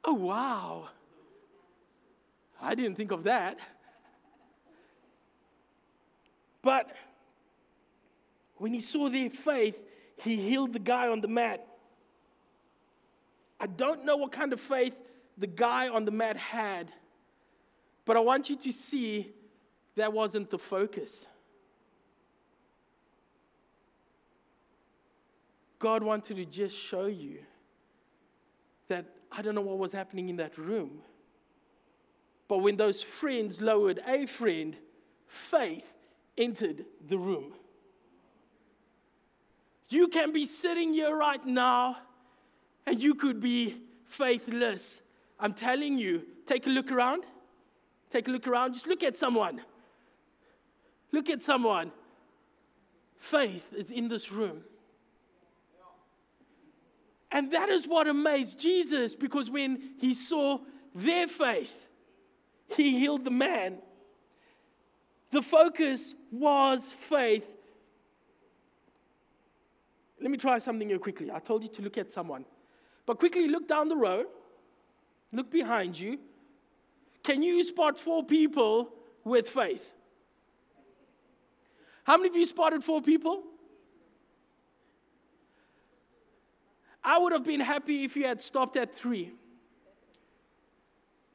oh, 0.04 0.14
wow. 0.14 0.88
I 2.60 2.74
didn't 2.74 2.96
think 2.96 3.10
of 3.10 3.24
that. 3.24 3.58
But 6.62 6.94
when 8.56 8.72
he 8.72 8.80
saw 8.80 9.08
their 9.08 9.30
faith, 9.30 9.82
he 10.16 10.36
healed 10.36 10.72
the 10.72 10.78
guy 10.78 11.08
on 11.08 11.20
the 11.20 11.28
mat. 11.28 11.66
I 13.58 13.66
don't 13.66 14.04
know 14.04 14.16
what 14.16 14.32
kind 14.32 14.52
of 14.52 14.60
faith 14.60 14.94
the 15.40 15.46
guy 15.46 15.88
on 15.88 16.04
the 16.04 16.10
mat 16.10 16.36
had, 16.36 16.92
but 18.04 18.16
I 18.16 18.20
want 18.20 18.50
you 18.50 18.56
to 18.56 18.72
see 18.72 19.32
that 19.96 20.12
wasn't 20.12 20.50
the 20.50 20.58
focus. 20.58 21.26
God 25.78 26.02
wanted 26.02 26.36
to 26.36 26.44
just 26.44 26.76
show 26.76 27.06
you 27.06 27.38
that 28.88 29.06
I 29.32 29.40
don't 29.40 29.54
know 29.54 29.62
what 29.62 29.78
was 29.78 29.92
happening 29.92 30.28
in 30.28 30.36
that 30.36 30.58
room. 30.58 31.00
But 32.46 32.58
when 32.58 32.76
those 32.76 33.00
friends 33.00 33.62
lowered 33.62 34.00
a 34.06 34.26
friend, 34.26 34.76
faith 35.26 35.90
entered 36.36 36.84
the 37.08 37.16
room. 37.16 37.54
You 39.88 40.08
can 40.08 40.32
be 40.32 40.44
sitting 40.44 40.92
here 40.92 41.16
right 41.16 41.44
now 41.46 41.96
and 42.84 43.00
you 43.00 43.14
could 43.14 43.40
be 43.40 43.76
faithless. 44.04 45.00
I'm 45.40 45.54
telling 45.54 45.98
you, 45.98 46.22
take 46.46 46.66
a 46.66 46.70
look 46.70 46.92
around. 46.92 47.24
Take 48.10 48.28
a 48.28 48.30
look 48.30 48.46
around. 48.46 48.74
Just 48.74 48.86
look 48.86 49.02
at 49.02 49.16
someone. 49.16 49.60
Look 51.12 51.30
at 51.30 51.42
someone. 51.42 51.92
Faith 53.18 53.72
is 53.72 53.90
in 53.90 54.08
this 54.08 54.30
room. 54.32 54.62
And 57.32 57.52
that 57.52 57.68
is 57.68 57.86
what 57.86 58.08
amazed 58.08 58.58
Jesus 58.58 59.14
because 59.14 59.50
when 59.50 59.90
he 59.98 60.14
saw 60.14 60.58
their 60.94 61.28
faith, 61.28 61.86
he 62.76 62.98
healed 62.98 63.24
the 63.24 63.30
man. 63.30 63.78
The 65.30 65.42
focus 65.42 66.14
was 66.32 66.92
faith 66.92 67.46
Let 70.20 70.30
me 70.30 70.36
try 70.36 70.58
something 70.58 70.88
here 70.88 70.98
quickly. 70.98 71.30
I 71.30 71.38
told 71.38 71.62
you 71.62 71.70
to 71.70 71.82
look 71.82 71.96
at 71.96 72.10
someone. 72.10 72.44
But 73.06 73.18
quickly 73.18 73.48
look 73.48 73.66
down 73.66 73.88
the 73.88 73.96
row, 73.96 74.26
look 75.32 75.50
behind 75.50 75.98
you. 75.98 76.18
Can 77.22 77.42
you 77.42 77.62
spot 77.62 77.98
four 77.98 78.24
people 78.24 78.90
with 79.24 79.48
faith? 79.48 79.92
How 82.04 82.16
many 82.16 82.28
of 82.30 82.36
you 82.36 82.46
spotted 82.46 82.82
four 82.82 83.02
people? 83.02 83.42
I 87.02 87.18
would 87.18 87.32
have 87.32 87.44
been 87.44 87.60
happy 87.60 88.04
if 88.04 88.16
you 88.16 88.26
had 88.26 88.42
stopped 88.42 88.76
at 88.76 88.94
three. 88.94 89.32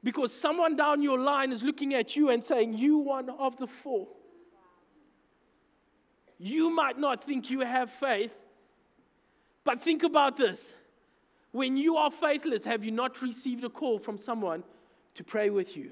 Because 0.03 0.31
someone 0.31 0.75
down 0.75 1.01
your 1.01 1.19
line 1.19 1.51
is 1.51 1.63
looking 1.63 1.95
at 1.95 2.15
you 2.15 2.29
and 2.29 2.43
saying, 2.43 2.77
You 2.77 2.97
one 2.99 3.29
of 3.29 3.57
the 3.57 3.67
four. 3.67 4.07
You 6.37 6.69
might 6.69 6.99
not 6.99 7.23
think 7.23 7.49
you 7.49 7.61
have 7.61 7.89
faith, 7.89 8.35
but 9.63 9.81
think 9.81 10.03
about 10.03 10.35
this. 10.35 10.75
When 11.55 11.77
you 11.77 11.95
are 11.95 12.11
faithless, 12.11 12.65
have 12.65 12.83
you 12.83 12.91
not 12.91 13.21
received 13.21 13.63
a 13.63 13.69
call 13.69 13.97
from 13.97 14.17
someone 14.17 14.61
to 15.13 15.23
pray 15.23 15.49
with 15.49 15.77
you? 15.77 15.91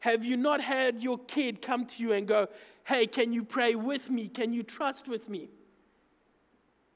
Have 0.00 0.24
you 0.24 0.36
not 0.36 0.60
had 0.60 1.00
your 1.00 1.16
kid 1.16 1.62
come 1.62 1.86
to 1.86 2.02
you 2.02 2.12
and 2.12 2.26
go, 2.26 2.48
Hey, 2.82 3.06
can 3.06 3.32
you 3.32 3.44
pray 3.44 3.76
with 3.76 4.10
me? 4.10 4.26
Can 4.26 4.52
you 4.52 4.64
trust 4.64 5.06
with 5.06 5.28
me? 5.28 5.48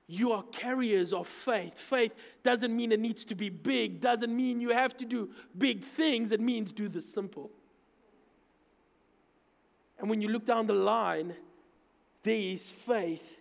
You 0.08 0.32
are 0.32 0.42
carriers 0.50 1.12
of 1.12 1.28
faith. 1.28 1.78
Faith 1.78 2.12
doesn't 2.42 2.76
mean 2.76 2.90
it 2.90 2.98
needs 2.98 3.24
to 3.26 3.36
be 3.36 3.48
big, 3.48 4.00
doesn't 4.00 4.36
mean 4.36 4.60
you 4.60 4.70
have 4.70 4.96
to 4.96 5.04
do 5.04 5.30
big 5.56 5.84
things. 5.84 6.32
It 6.32 6.40
means 6.40 6.72
do 6.72 6.88
the 6.88 7.00
simple. 7.00 7.48
And 10.00 10.10
when 10.10 10.20
you 10.20 10.30
look 10.30 10.44
down 10.44 10.66
the 10.66 10.72
line, 10.72 11.32
there 12.24 12.34
is 12.34 12.72
faith 12.72 13.36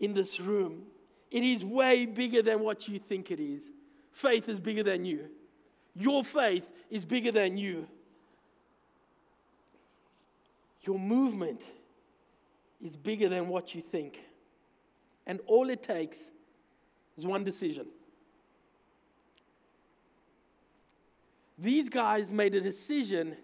in 0.00 0.12
this 0.12 0.40
room. 0.40 0.86
It 1.30 1.44
is 1.44 1.64
way 1.64 2.04
bigger 2.04 2.42
than 2.42 2.58
what 2.60 2.88
you 2.88 2.98
think 2.98 3.30
it 3.30 3.38
is. 3.38 3.70
Faith 4.16 4.48
is 4.48 4.58
bigger 4.58 4.82
than 4.82 5.04
you. 5.04 5.28
Your 5.94 6.24
faith 6.24 6.66
is 6.88 7.04
bigger 7.04 7.30
than 7.30 7.58
you. 7.58 7.86
Your 10.84 10.98
movement 10.98 11.70
is 12.82 12.96
bigger 12.96 13.28
than 13.28 13.48
what 13.48 13.74
you 13.74 13.82
think. 13.82 14.18
And 15.26 15.38
all 15.46 15.68
it 15.68 15.82
takes 15.82 16.30
is 17.18 17.26
one 17.26 17.44
decision. 17.44 17.88
These 21.58 21.90
guys 21.90 22.32
made 22.32 22.54
a 22.54 22.60
decision 22.62 23.36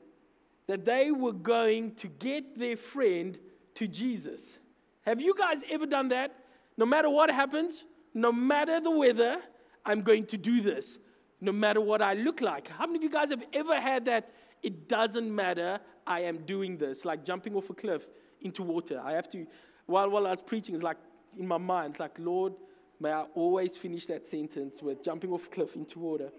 that 0.69 0.87
they 0.87 1.11
were 1.11 1.35
going 1.35 1.97
to 1.97 2.09
get 2.09 2.59
their 2.59 2.79
friend 2.79 3.39
to 3.75 3.87
Jesus. 3.87 4.57
Have 5.03 5.21
you 5.21 5.35
guys 5.37 5.65
ever 5.71 5.85
done 5.85 6.09
that? 6.09 6.35
No 6.79 6.87
matter 6.87 7.11
what 7.11 7.31
happens, 7.31 7.85
no 8.15 8.33
matter 8.33 8.81
the 8.81 8.91
weather, 8.91 9.39
I'm 9.85 10.01
going 10.01 10.27
to 10.27 10.37
do 10.37 10.61
this, 10.61 10.99
no 11.41 11.53
matter 11.53 11.81
what 11.81 12.03
I 12.03 12.15
look 12.15 12.41
like. 12.41 12.69
How 12.69 12.87
many 12.87 12.99
of 12.99 13.03
you 13.03 13.11
guys 13.11 13.31
have 13.31 13.45
ever 13.53 13.81
had 13.81 14.05
that? 14.07 14.31
It 14.63 14.89
doesn't 14.89 15.35
matter, 15.35 15.81
I 16.07 16.21
am 16.21 16.39
doing 16.39 16.77
this, 16.77 17.05
like 17.05 17.25
jumping 17.25 17.55
off 17.57 17.69
a 17.71 17.75
cliff 17.75 18.09
into 18.41 18.63
water. 18.63 19.01
I 19.05 19.13
have 19.13 19.29
to, 19.31 19.47
while, 19.87 20.09
while 20.11 20.27
I 20.27 20.31
was 20.31 20.41
preaching, 20.41 20.75
it's 20.75 20.85
like 20.85 20.99
in 21.37 21.47
my 21.47 21.59
mind, 21.59 21.93
it's 21.93 22.01
like, 22.01 22.17
Lord, 22.19 22.53
may 23.01 23.11
I 23.11 23.23
always 23.35 23.77
finish 23.77 24.07
that 24.07 24.27
sentence 24.27 24.83
with 24.83 25.03
jumping 25.03 25.33
off 25.33 25.47
a 25.47 25.51
cliff 25.51 25.75
into 25.75 25.99
water. 25.99 26.31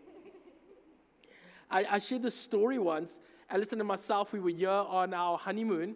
I, 1.69 1.85
I 1.91 1.99
shared 1.99 2.23
this 2.23 2.35
story 2.35 2.79
once. 2.79 3.19
Alison 3.49 3.79
and 3.81 3.87
myself, 3.87 4.31
we 4.31 4.39
were 4.39 4.49
here 4.49 4.69
on 4.69 5.13
our 5.13 5.37
honeymoon, 5.37 5.95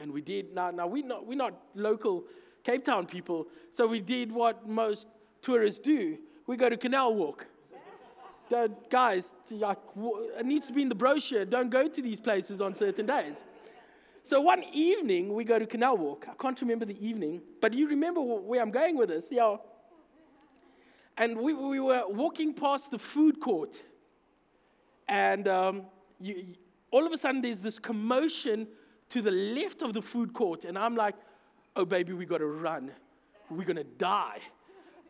and 0.00 0.12
we 0.12 0.20
did. 0.20 0.54
Now, 0.54 0.70
now 0.70 0.86
we're 0.86 1.06
not, 1.06 1.26
we're 1.26 1.36
not 1.36 1.54
local 1.74 2.24
Cape 2.64 2.84
Town 2.84 3.06
people, 3.06 3.46
so 3.70 3.86
we 3.86 4.00
did 4.00 4.30
what 4.30 4.68
most 4.68 5.08
tourists 5.40 5.80
do 5.80 6.18
we 6.46 6.56
go 6.56 6.68
to 6.68 6.76
Canal 6.76 7.14
Walk. 7.14 7.46
guys, 8.90 9.34
it 9.50 10.46
needs 10.46 10.66
to 10.66 10.72
be 10.72 10.82
in 10.82 10.88
the 10.88 10.94
brochure. 10.94 11.44
Don't 11.44 11.70
go 11.70 11.88
to 11.88 12.02
these 12.02 12.20
places 12.20 12.60
on 12.60 12.74
certain 12.74 13.06
days. 13.06 13.44
So 14.22 14.40
one 14.40 14.64
evening, 14.72 15.34
we 15.34 15.44
go 15.44 15.58
to 15.58 15.66
Canal 15.66 15.98
Walk. 15.98 16.26
I 16.30 16.34
can't 16.34 16.58
remember 16.60 16.86
the 16.86 17.06
evening, 17.06 17.42
but 17.60 17.74
you 17.74 17.88
remember 17.88 18.20
where 18.20 18.62
I'm 18.62 18.70
going 18.70 18.96
with 18.96 19.10
this, 19.10 19.28
yeah. 19.30 19.56
And 21.16 21.38
we, 21.38 21.52
we 21.52 21.78
were 21.78 22.04
walking 22.08 22.54
past 22.54 22.90
the 22.90 22.98
food 22.98 23.38
court, 23.38 23.82
and 25.08 25.46
um, 25.46 25.82
you, 26.20 26.54
all 26.90 27.06
of 27.06 27.12
a 27.12 27.18
sudden, 27.18 27.42
there's 27.42 27.60
this 27.60 27.78
commotion 27.78 28.66
to 29.10 29.20
the 29.20 29.30
left 29.30 29.82
of 29.82 29.92
the 29.92 30.02
food 30.02 30.32
court, 30.32 30.64
and 30.64 30.78
I'm 30.78 30.96
like, 30.96 31.14
oh, 31.76 31.84
baby, 31.84 32.14
we 32.14 32.24
got 32.24 32.38
to 32.38 32.46
run. 32.46 32.90
We're 33.50 33.64
going 33.64 33.76
to 33.76 33.84
die. 33.84 34.38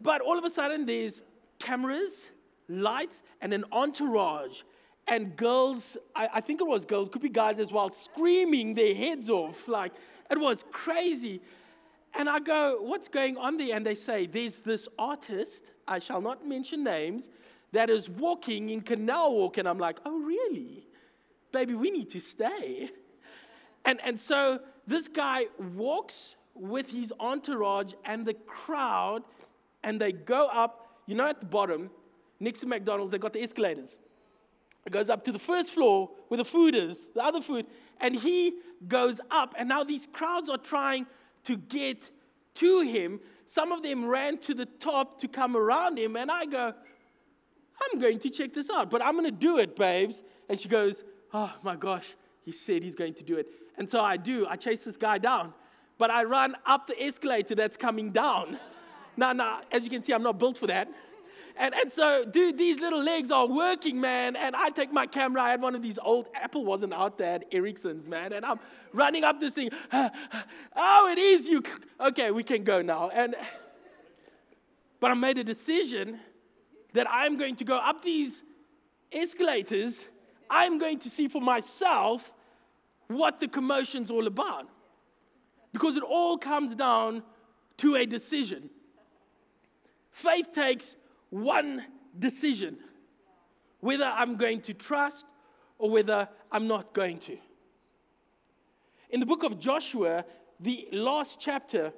But 0.01 0.21
all 0.21 0.39
of 0.39 0.45
a 0.45 0.51
sudden, 0.51 0.87
there's 0.87 1.23
cameras, 1.59 2.31
lights, 2.69 3.23
and 3.41 3.53
an 3.53 3.65
entourage 3.73 4.63
and 5.07 5.37
girls, 5.37 5.97
I, 6.15 6.29
I, 6.35 6.41
think 6.41 6.61
it 6.61 6.67
was 6.67 6.85
girls, 6.85 7.09
could 7.11 7.23
be 7.23 7.29
guys 7.29 7.59
as 7.59 7.73
well, 7.73 7.91
screaming 7.91 8.75
their 8.75 8.95
heads 8.95 9.29
off. 9.29 9.69
Like, 9.69 9.93
it 10.31 10.39
was 10.39 10.65
crazy. 10.71 11.41
And 12.15 12.29
I 12.29 12.39
go, 12.39 12.79
What's 12.81 13.09
going 13.09 13.37
on 13.37 13.57
there? 13.57 13.77
And 13.77 13.85
they 13.85 13.95
say, 13.95 14.27
There's 14.27 14.59
this 14.59 14.89
artist, 14.99 15.71
I 15.87 15.99
shall 15.99 16.21
not 16.21 16.47
mention 16.47 16.85
names, 16.85 17.29
that 17.73 17.91
is 17.91 18.09
walking 18.09 18.71
in 18.71 18.81
Canal 18.81 19.35
Walk. 19.35 19.59
And 19.59 19.69
I'm 19.69 19.79
like, 19.79 19.99
Oh, 20.07 20.19
really? 20.21 20.87
Baby, 21.53 21.75
we 21.75 21.91
need 21.91 22.11
to 22.11 22.21
stay. 22.21 22.91
And, 23.85 24.01
and 24.03 24.19
so 24.19 24.61
this 24.87 25.09
guy 25.09 25.47
walks 25.75 26.37
with 26.55 26.89
his 26.89 27.13
entourage 27.21 27.93
and 28.05 28.25
the 28.25 28.35
crowd, 28.35 29.25
and 29.85 30.01
they 30.01 30.11
go 30.11 30.47
up, 30.47 31.03
you 31.07 31.15
know, 31.15 31.27
at 31.27 31.41
the 31.41 31.47
bottom, 31.47 31.91
next 32.41 32.61
to 32.61 32.67
McDonald's, 32.67 33.13
they 33.13 33.19
got 33.19 33.33
the 33.33 33.43
escalators. 33.43 33.99
It 34.87 34.93
goes 34.93 35.09
up 35.09 35.25
to 35.25 35.33
the 35.33 35.39
first 35.39 35.73
floor 35.73 36.11
where 36.29 36.39
the 36.39 36.45
food 36.45 36.75
is, 36.75 37.07
the 37.15 37.23
other 37.23 37.41
food, 37.41 37.67
and 38.01 38.15
he 38.15 38.55
goes 38.89 39.21
up. 39.31 39.55
And 39.57 39.69
now 39.69 39.85
these 39.85 40.07
crowds 40.13 40.51
are 40.51 40.59
trying 40.59 41.07
to 41.45 41.57
get 41.57 42.11
to 42.55 42.81
him. 42.81 43.21
Some 43.47 43.73
of 43.73 43.83
them 43.83 44.07
ran 44.07 44.39
to 44.39 44.55
the 44.55 44.67
top 44.67 45.21
to 45.21 45.29
come 45.29 45.57
around 45.57 45.99
him, 45.99 46.17
and 46.17 46.31
I 46.31 46.47
go, 46.47 46.75
I'm 47.93 48.01
going 48.01 48.19
to 48.21 48.31
check 48.31 48.53
this 48.53 48.71
out, 48.71 48.91
but 48.91 49.03
I'm 49.03 49.13
going 49.13 49.25
to 49.25 49.31
do 49.31 49.59
it, 49.59 49.77
babes. 49.77 50.23
And 50.49 50.59
she 50.59 50.69
goes, 50.69 51.05
Oh 51.33 51.53
my 51.63 51.75
gosh, 51.77 52.15
he 52.43 52.53
said 52.53 52.83
he's 52.83 52.95
going 52.95 53.15
to 53.15 53.25
do 53.25 53.37
it. 53.37 53.49
And 53.77 53.91
so 53.91 54.01
I 54.01 54.17
do. 54.17 54.47
I 54.49 54.55
chase 54.57 54.85
this 54.85 54.97
guy 54.97 55.19
down, 55.19 55.53
but 55.99 56.11
I 56.11 56.25
run 56.25 56.55
up 56.65 56.87
the 56.87 57.01
escalator 57.03 57.55
that's 57.55 57.77
coming 57.77 58.11
down. 58.11 58.59
Now, 59.17 59.33
now, 59.33 59.61
as 59.71 59.85
you 59.85 59.91
can 59.91 60.03
see, 60.03 60.13
I'm 60.13 60.23
not 60.23 60.39
built 60.39 60.59
for 60.59 60.67
that. 60.67 60.89
And, 61.57 61.73
and 61.75 61.93
so, 61.93 62.25
dude, 62.25 62.59
these 62.59 62.81
little 62.81 63.03
legs 63.03 63.31
are 63.31 63.47
working, 63.47 64.01
man. 64.01 64.35
And 64.35 64.57
I 64.57 64.71
take 64.71 64.93
my 64.93 65.07
camera. 65.07 65.43
I 65.43 65.51
had 65.51 65.63
one 65.63 65.75
of 65.75 65.83
these 65.83 65.99
old, 66.03 66.29
Apple 66.35 66.65
wasn't 66.65 66.93
out 66.93 67.17
there, 67.17 67.41
Ericsson's, 67.53 68.09
man. 68.09 68.33
And 68.33 68.45
I'm 68.45 68.59
running 68.93 69.23
up 69.23 69.39
this 69.39 69.55
thing. 69.55 69.71
oh, 69.93 71.09
it 71.13 71.19
is 71.19 71.47
you. 71.47 71.63
Okay, 72.01 72.33
we 72.33 72.43
can 72.43 72.65
go 72.65 72.83
now. 72.83 73.11
And, 73.11 73.37
but 74.99 75.13
I 75.13 75.15
made 75.15 75.39
a 75.39 75.45
decision 75.45 76.19
that 76.93 77.07
I'm 77.09 77.37
going 77.37 77.57
to 77.57 77.65
go 77.65 77.77
up 77.77 78.03
these 78.03 78.43
escalators. 79.13 80.05
I'm 80.51 80.79
going 80.79 80.99
to 81.01 81.11
see 81.11 81.29
for 81.29 81.41
myself 81.41 82.33
what 83.07 83.39
the 83.39 83.47
commotion's 83.47 84.11
all 84.11 84.27
about. 84.27 84.69
Because 85.73 85.97
it 85.97 86.03
all 86.03 86.37
comes 86.37 86.75
down 86.75 87.23
to 87.79 87.95
a 87.95 88.07
decision. 88.07 88.71
Faith 90.15 90.53
takes 90.53 90.95
one 91.31 91.85
decision 92.17 92.79
whether 93.81 94.05
I'm 94.05 94.37
going 94.37 94.61
to 94.63 94.73
trust 94.73 95.27
or 95.77 95.91
whether 95.91 96.29
I'm 96.53 96.69
not 96.69 96.95
going 96.95 97.19
to. 97.19 97.37
In 99.11 99.19
the 99.19 99.27
book 99.27 99.43
of 99.43 99.59
Joshua, 99.59 100.25
the 100.61 100.89
last 100.93 101.41
chapter, 101.41 101.93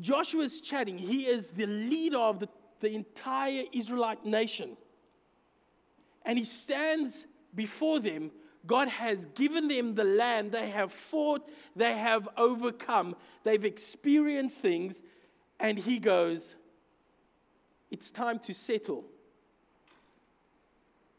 Joshua 0.00 0.44
is 0.44 0.60
chatting. 0.60 0.98
He 0.98 1.26
is 1.26 1.48
the 1.48 1.66
leader 1.66 2.18
of 2.18 2.38
the, 2.38 2.48
the 2.78 2.94
entire 2.94 3.64
Israelite 3.72 4.24
nation. 4.24 4.76
And 6.24 6.38
he 6.38 6.44
stands 6.44 7.26
before 7.56 7.98
them. 7.98 8.30
God 8.68 8.86
has 8.86 9.24
given 9.24 9.66
them 9.66 9.96
the 9.96 10.04
land. 10.04 10.52
They 10.52 10.70
have 10.70 10.92
fought, 10.92 11.50
they 11.74 11.96
have 11.96 12.28
overcome, 12.36 13.16
they've 13.42 13.64
experienced 13.64 14.58
things. 14.58 15.02
And 15.60 15.78
he 15.78 15.98
goes, 15.98 16.56
it's 17.90 18.10
time 18.10 18.38
to 18.40 18.54
settle. 18.54 19.04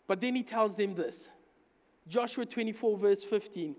But 0.08 0.20
then 0.20 0.36
he 0.36 0.44
tells 0.44 0.76
them 0.76 0.96
this 0.96 1.30
Joshua 2.08 2.46
24, 2.46 2.98
verse 2.98 3.24
15. 3.24 3.76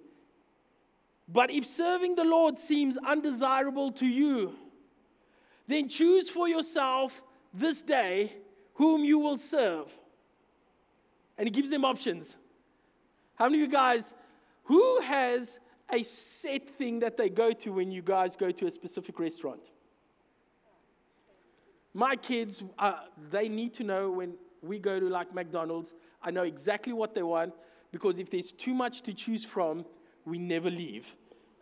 But 1.29 1.51
if 1.51 1.67
serving 1.67 2.15
the 2.15 2.25
Lord 2.25 2.59
seems 2.59 2.97
undesirable 2.97 3.93
to 3.93 4.07
you, 4.07 4.55
then 5.67 5.89
choose 5.89 6.31
for 6.31 6.49
yourself 6.49 7.23
this 7.53 7.83
day 7.83 8.33
whom 8.75 9.05
you 9.05 9.19
will 9.19 9.39
serve. 9.39 9.89
And 11.39 11.47
he 11.47 11.51
gives 11.51 11.71
them 11.71 11.85
options. 11.85 12.37
How 13.35 13.47
many 13.47 13.63
of 13.63 13.69
you 13.69 13.73
guys, 13.73 14.15
who 14.65 15.01
has 15.01 15.59
a 15.91 16.03
set 16.03 16.69
thing 16.69 17.01
that 17.01 17.17
they 17.17 17.29
go 17.29 17.53
to 17.53 17.73
when 17.73 17.91
you 17.91 18.03
guys 18.03 18.37
go 18.37 18.51
to 18.51 18.67
a 18.67 18.71
specific 18.71 19.19
restaurant? 19.19 19.72
My 21.95 22.17
kids, 22.17 22.63
uh, 22.79 23.01
they 23.31 23.49
need 23.49 23.75
to 23.75 23.85
know 23.85 24.11
when 24.11 24.35
we 24.63 24.79
go 24.79 24.99
to 24.99 25.09
like 25.09 25.35
McDonald's, 25.35 25.95
I 26.23 26.31
know 26.31 26.45
exactly 26.45 26.93
what 26.93 27.15
they 27.15 27.23
want 27.23 27.53
because 27.91 28.19
if 28.19 28.31
there's 28.31 28.53
too 28.53 28.75
much 28.75 29.03
to 29.03 29.13
choose 29.13 29.45
from, 29.45 29.85
we 30.25 30.39
never 30.39 30.71
leave 30.71 31.15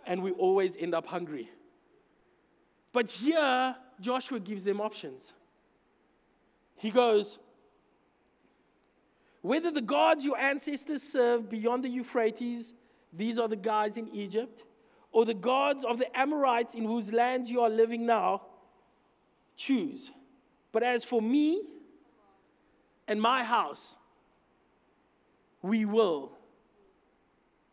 and 0.07 0.23
we 0.23 0.31
always 0.33 0.77
end 0.77 0.95
up 0.95 1.07
hungry. 1.07 1.51
But 2.93 3.11
here, 3.11 3.77
Joshua 4.01 4.40
gives 4.40 4.64
them 4.64 4.81
options. 4.81 5.33
He 6.77 6.90
goes, 6.90 7.38
Whether 9.43 9.71
the 9.71 9.83
gods 9.83 10.25
your 10.25 10.38
ancestors 10.38 11.03
served 11.03 11.49
beyond 11.49 11.85
the 11.85 11.88
Euphrates, 11.88 12.75
these 13.12 13.38
are 13.38 13.49
the 13.49 13.57
guys 13.57 13.97
in 13.97 14.09
Egypt, 14.09 14.64
or 15.12 15.25
the 15.25 15.35
gods 15.35 15.85
of 15.85 15.99
the 15.99 16.19
Amorites 16.19 16.75
in 16.75 16.85
whose 16.85 17.12
lands 17.12 17.51
you 17.51 17.61
are 17.61 17.71
living 17.71 18.07
now, 18.07 18.43
choose. 19.57 20.11
But 20.72 20.83
as 20.83 21.04
for 21.04 21.20
me 21.20 21.62
and 23.09 23.20
my 23.20 23.44
house, 23.44 23.96
we 25.62 25.85
will 25.85 26.33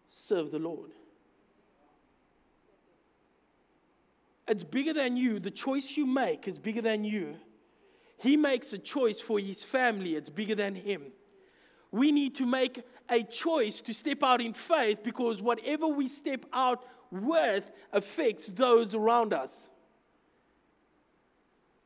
serve 0.10 0.52
the 0.52 0.60
Lord. 0.60 0.92
It's 4.48 4.64
bigger 4.64 4.94
than 4.94 5.18
you. 5.18 5.40
The 5.40 5.52
choice 5.52 5.98
you 5.98 6.06
make 6.06 6.48
is 6.48 6.58
bigger 6.58 6.82
than 6.82 7.04
you. 7.04 7.36
He 8.18 8.36
makes 8.36 8.74
a 8.74 8.78
choice 8.78 9.20
for 9.20 9.40
his 9.40 9.64
family, 9.64 10.16
it's 10.16 10.30
bigger 10.30 10.56
than 10.56 10.74
him. 10.74 11.04
We 11.92 12.12
need 12.12 12.36
to 12.36 12.46
make 12.46 12.84
a 13.10 13.24
choice 13.24 13.82
to 13.82 13.94
step 13.94 14.24
out 14.24 14.42
in 14.42 14.54
faith 14.54 15.04
because 15.04 15.42
whatever 15.42 15.88
we 15.88 16.08
step 16.08 16.46
out 16.52 16.84
with 17.12 17.72
affects 17.94 18.48
those 18.48 18.94
around 18.94 19.34
us. 19.34 19.70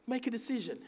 Make 0.08 0.26
a 0.26 0.32
decision. 0.32 0.80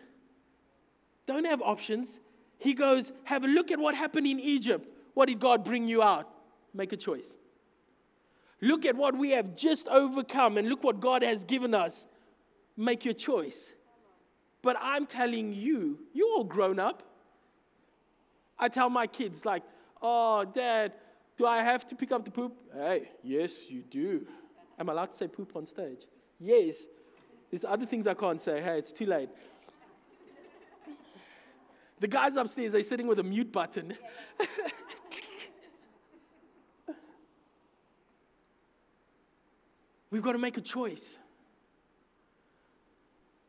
Don't 1.25 1.45
have 1.45 1.61
options. 1.61 2.19
He 2.57 2.73
goes, 2.73 3.11
Have 3.25 3.43
a 3.43 3.47
look 3.47 3.71
at 3.71 3.79
what 3.79 3.95
happened 3.95 4.27
in 4.27 4.39
Egypt. 4.39 4.87
What 5.13 5.27
did 5.27 5.39
God 5.39 5.63
bring 5.63 5.87
you 5.87 6.01
out? 6.01 6.29
Make 6.73 6.93
a 6.93 6.97
choice. 6.97 7.35
Look 8.61 8.85
at 8.85 8.95
what 8.95 9.17
we 9.17 9.31
have 9.31 9.55
just 9.55 9.87
overcome 9.89 10.57
and 10.57 10.69
look 10.69 10.83
what 10.83 10.99
God 10.99 11.21
has 11.21 11.43
given 11.43 11.73
us. 11.73 12.07
Make 12.77 13.05
your 13.05 13.13
choice. 13.13 13.73
But 14.61 14.77
I'm 14.81 15.05
telling 15.05 15.53
you, 15.53 15.99
you're 16.13 16.29
all 16.29 16.45
grown 16.45 16.79
up. 16.79 17.03
I 18.57 18.69
tell 18.69 18.89
my 18.89 19.07
kids, 19.07 19.45
like, 19.45 19.63
oh, 20.01 20.45
dad, 20.45 20.93
do 21.37 21.45
I 21.45 21.61
have 21.61 21.85
to 21.87 21.95
pick 21.95 22.11
up 22.11 22.23
the 22.23 22.31
poop? 22.31 22.55
Hey, 22.73 23.11
yes, 23.21 23.69
you 23.69 23.81
do. 23.81 24.25
Am 24.79 24.89
I 24.89 24.93
allowed 24.93 25.11
to 25.11 25.17
say 25.17 25.27
poop 25.27 25.55
on 25.55 25.65
stage? 25.65 26.07
Yes. 26.39 26.85
There's 27.51 27.65
other 27.65 27.85
things 27.85 28.07
I 28.07 28.13
can't 28.13 28.39
say. 28.39 28.61
Hey, 28.61 28.79
it's 28.79 28.93
too 28.93 29.05
late. 29.05 29.29
The 31.99 32.07
guys 32.07 32.35
upstairs, 32.35 32.71
they're 32.71 32.83
sitting 32.83 33.07
with 33.07 33.19
a 33.19 33.23
mute 33.23 33.51
button. 33.51 33.93
We've 40.11 40.21
got 40.21 40.33
to 40.33 40.37
make 40.37 40.57
a 40.57 40.61
choice. 40.61 41.17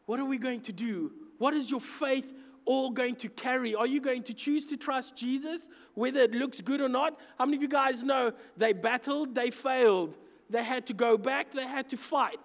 What 0.06 0.18
are 0.20 0.24
we 0.24 0.38
going 0.38 0.60
to 0.62 0.72
do? 0.72 1.12
What 1.38 1.54
is 1.54 1.70
your 1.70 1.80
faith 1.80 2.32
all 2.64 2.90
going 2.90 3.16
to 3.16 3.28
carry? 3.28 3.74
Are 3.74 3.86
you 3.86 4.00
going 4.00 4.22
to 4.24 4.34
choose 4.34 4.64
to 4.66 4.76
trust 4.76 5.16
Jesus, 5.16 5.68
whether 5.94 6.20
it 6.20 6.32
looks 6.32 6.60
good 6.60 6.80
or 6.80 6.88
not? 6.88 7.18
How 7.38 7.44
many 7.44 7.56
of 7.56 7.62
you 7.62 7.68
guys 7.68 8.02
know 8.02 8.32
they 8.56 8.72
battled, 8.72 9.34
they 9.34 9.50
failed, 9.50 10.16
they 10.48 10.64
had 10.64 10.86
to 10.86 10.94
go 10.94 11.18
back, 11.18 11.52
they 11.52 11.66
had 11.66 11.88
to 11.90 11.96
fight? 11.96 12.40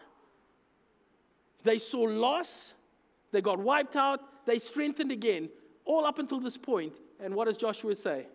They 1.64 1.78
saw 1.78 2.02
loss, 2.02 2.74
they 3.32 3.42
got 3.42 3.60
wiped 3.60 3.96
out, 3.96 4.46
they 4.46 4.60
strengthened 4.60 5.12
again, 5.12 5.50
all 5.90 6.06
up 6.06 6.20
until 6.20 6.40
this. 6.40 6.60
And 7.20 7.34
what 7.34 7.46
does 7.46 7.58
Joshua 7.58 7.96
say? 7.96 8.28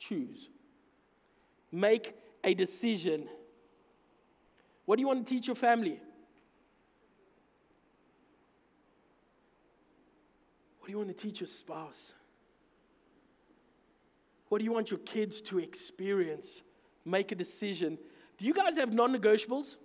Choose. 0.00 0.48
Make 1.70 2.12
a 2.42 2.54
decision. 2.54 3.28
What 4.84 4.96
do 4.96 5.00
you 5.00 5.06
want 5.06 5.24
to 5.24 5.32
teach 5.32 5.46
your 5.46 5.54
family? 5.54 6.00
What 10.80 10.86
do 10.88 10.92
you 10.92 10.98
want 10.98 11.08
to 11.08 11.14
teach 11.14 11.38
your 11.38 11.46
spouse? 11.46 12.14
What 14.48 14.58
do 14.58 14.64
you 14.64 14.72
want 14.72 14.90
your 14.90 15.00
kids 15.00 15.40
to 15.42 15.60
experience? 15.60 16.62
Make 17.04 17.30
a 17.30 17.36
decision. 17.36 17.96
Do 18.38 18.44
you 18.44 18.54
guys 18.54 18.76
have 18.76 18.92
non 18.92 19.16
negotiables? 19.16 19.76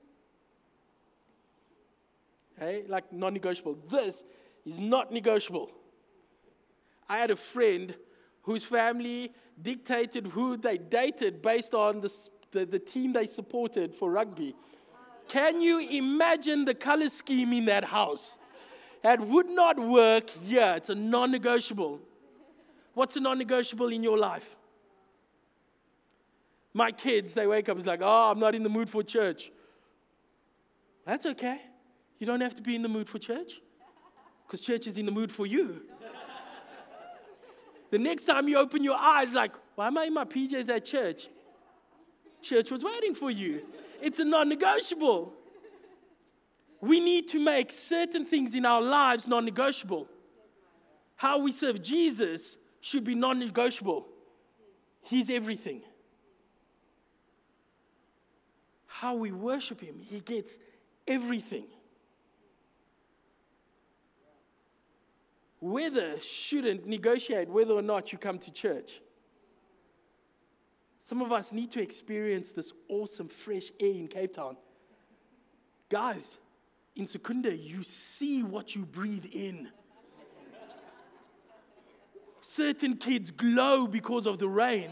Hey, 2.58 2.86
like 2.88 3.14
non 3.14 3.34
negotiable. 3.34 3.78
This 3.88 4.24
is 4.66 4.80
not 4.80 5.12
negotiable. 5.12 5.72
I 7.10 7.18
had 7.18 7.32
a 7.32 7.36
friend 7.36 7.96
whose 8.44 8.64
family 8.64 9.34
dictated 9.62 10.28
who 10.28 10.56
they 10.56 10.78
dated 10.78 11.42
based 11.42 11.74
on 11.74 12.02
the, 12.02 12.14
the, 12.52 12.66
the 12.66 12.80
team 12.80 13.14
they 13.14 13.26
supported 13.26 13.94
for 13.96 14.12
rugby. 14.12 14.56
Can 15.28 15.62
you 15.62 15.80
imagine 15.80 16.66
the 16.66 16.74
color 16.74 17.10
scheme 17.10 17.52
in 17.54 17.66
that 17.66 17.84
house? 17.84 18.38
That 19.04 19.22
would 19.22 19.50
not 19.50 19.80
work 19.80 20.30
here. 20.30 20.74
It's 20.78 20.90
a 20.90 20.96
non 20.96 21.32
negotiable. 21.32 22.00
What's 22.94 23.16
a 23.16 23.20
non 23.20 23.38
negotiable 23.38 23.90
in 23.90 24.04
your 24.04 24.18
life? 24.18 24.56
My 26.74 26.92
kids, 26.92 27.34
they 27.34 27.48
wake 27.48 27.70
up, 27.70 27.78
it's 27.78 27.88
like, 27.88 28.02
oh, 28.04 28.32
I'm 28.32 28.40
not 28.40 28.54
in 28.56 28.64
the 28.64 28.70
mood 28.70 28.90
for 28.90 29.04
church. 29.04 29.52
That's 31.06 31.26
okay. 31.26 31.62
You 32.20 32.28
don't 32.28 32.42
have 32.42 32.56
to 32.56 32.62
be 32.62 32.76
in 32.76 32.82
the 32.82 32.90
mood 32.90 33.10
for 33.10 33.18
church 33.18 33.62
because 34.46 34.62
church 34.62 34.86
is 34.86 34.98
in 34.98 35.06
the 35.06 35.12
mood 35.12 35.32
for 35.32 35.46
you. 35.46 35.82
The 37.92 37.98
next 37.98 38.26
time 38.26 38.48
you 38.48 38.58
open 38.58 38.84
your 38.84 38.98
eyes, 38.98 39.34
like, 39.34 39.54
why 39.76 39.88
am 39.88 39.98
I 39.98 40.06
in 40.06 40.14
my 40.14 40.26
PJs 40.26 40.70
at 40.70 40.86
church? 40.86 41.28
Church 42.42 42.72
was 42.72 42.84
waiting 42.84 43.16
for 43.16 43.30
you 43.32 43.62
it's 44.02 44.20
a 44.20 44.26
non 44.26 44.50
negotiable. 44.50 45.34
We 46.82 47.02
need 47.02 47.28
to 47.30 47.44
make 47.44 47.72
certain 47.72 48.26
things 48.26 48.56
in 48.56 48.66
our 48.66 48.82
lives 48.82 49.28
non 49.28 49.46
negotiable. 49.46 50.08
How 51.16 51.40
we 51.40 51.52
serve 51.52 51.82
Jesus 51.82 52.56
should 52.82 53.04
be 53.04 53.16
non 53.16 53.40
negotiable. 53.40 54.08
He's 55.02 55.30
everything. 55.30 55.82
How 58.86 59.16
we 59.16 59.32
worship 59.32 59.82
Him, 59.82 60.00
He 60.00 60.20
gets 60.22 60.58
everything. 61.08 61.66
Whether 65.60 66.20
shouldn't 66.22 66.88
negotiate 66.88 67.50
whether 67.50 67.74
or 67.74 67.82
not 67.82 68.12
you 68.12 68.18
come 68.18 68.40
to 68.40 68.52
church. 68.52 69.02
Some 71.00 71.22
of 71.22 71.32
us 71.32 71.52
need 71.52 71.72
to 71.72 71.82
experience 71.82 72.52
this 72.52 72.74
awesome 72.88 73.28
fresh 73.28 73.72
air 73.80 73.90
in 73.90 74.08
Cape 74.08 74.34
Town. 74.34 74.58
Guys, 75.90 76.38
in 76.96 77.08
Secunda, 77.08 77.56
you 77.56 77.84
see 77.84 78.44
what 78.44 78.76
you 78.76 78.86
breathe 78.86 79.26
in. 79.32 79.70
Certain 82.42 82.96
kids 82.96 83.32
glow 83.32 83.88
because 83.88 84.26
of 84.26 84.40
the 84.40 84.48
rain. 84.48 84.90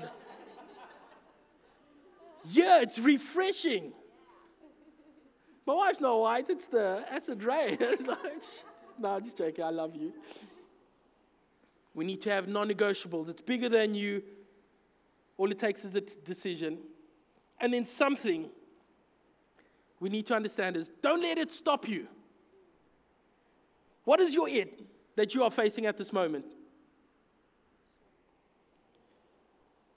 Yeah, 2.45 2.81
it's 2.81 2.99
refreshing. 2.99 3.93
My 5.65 5.73
wife's 5.73 5.99
not 5.99 6.17
white, 6.19 6.49
it's 6.49 6.65
the 6.65 7.05
acid 7.11 7.43
rain. 7.43 7.77
It's 7.81 8.07
like, 8.07 8.43
no, 8.97 9.09
I'm 9.09 9.23
just 9.23 9.37
joking, 9.37 9.63
I 9.63 9.69
love 9.69 9.95
you. 9.95 10.13
We 11.97 12.05
need 12.05 12.21
to 12.21 12.29
have 12.29 12.47
non 12.47 12.69
negotiables. 12.69 13.27
It's 13.27 13.41
bigger 13.41 13.69
than 13.69 13.95
you, 13.95 14.21
all 15.35 15.49
it 15.49 15.57
takes 15.57 15.83
is 15.83 15.95
a 15.95 16.01
t- 16.01 16.13
decision. 16.23 16.77
And 17.59 17.73
then 17.73 17.85
something 17.85 18.51
we 19.99 20.09
need 20.09 20.27
to 20.27 20.35
understand 20.35 20.77
is 20.77 20.91
don't 21.01 21.23
let 21.23 21.39
it 21.39 21.51
stop 21.51 21.87
you. 21.87 22.05
What 24.03 24.19
is 24.19 24.35
your 24.35 24.47
it 24.47 24.79
that 25.15 25.33
you 25.33 25.43
are 25.43 25.49
facing 25.49 25.87
at 25.87 25.97
this 25.97 26.13
moment? 26.13 26.45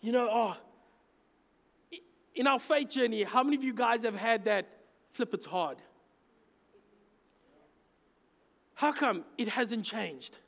You 0.01 0.13
know, 0.13 0.27
oh, 0.33 0.57
in 2.35 2.47
our 2.47 2.59
faith 2.59 2.89
journey, 2.89 3.25
how 3.25 3.43
many 3.43 3.57
of 3.57 3.63
you 3.63 3.75
guys 3.75 4.05
have 4.05 4.17
had 4.17 4.45
that 4.45 4.67
flip 5.13 5.35
it's 5.35 5.45
hard? 5.45 5.77
How 8.73 8.91
come 8.91 9.23
it 9.37 9.49
hasn't 9.49 9.85
changed? 9.85 10.39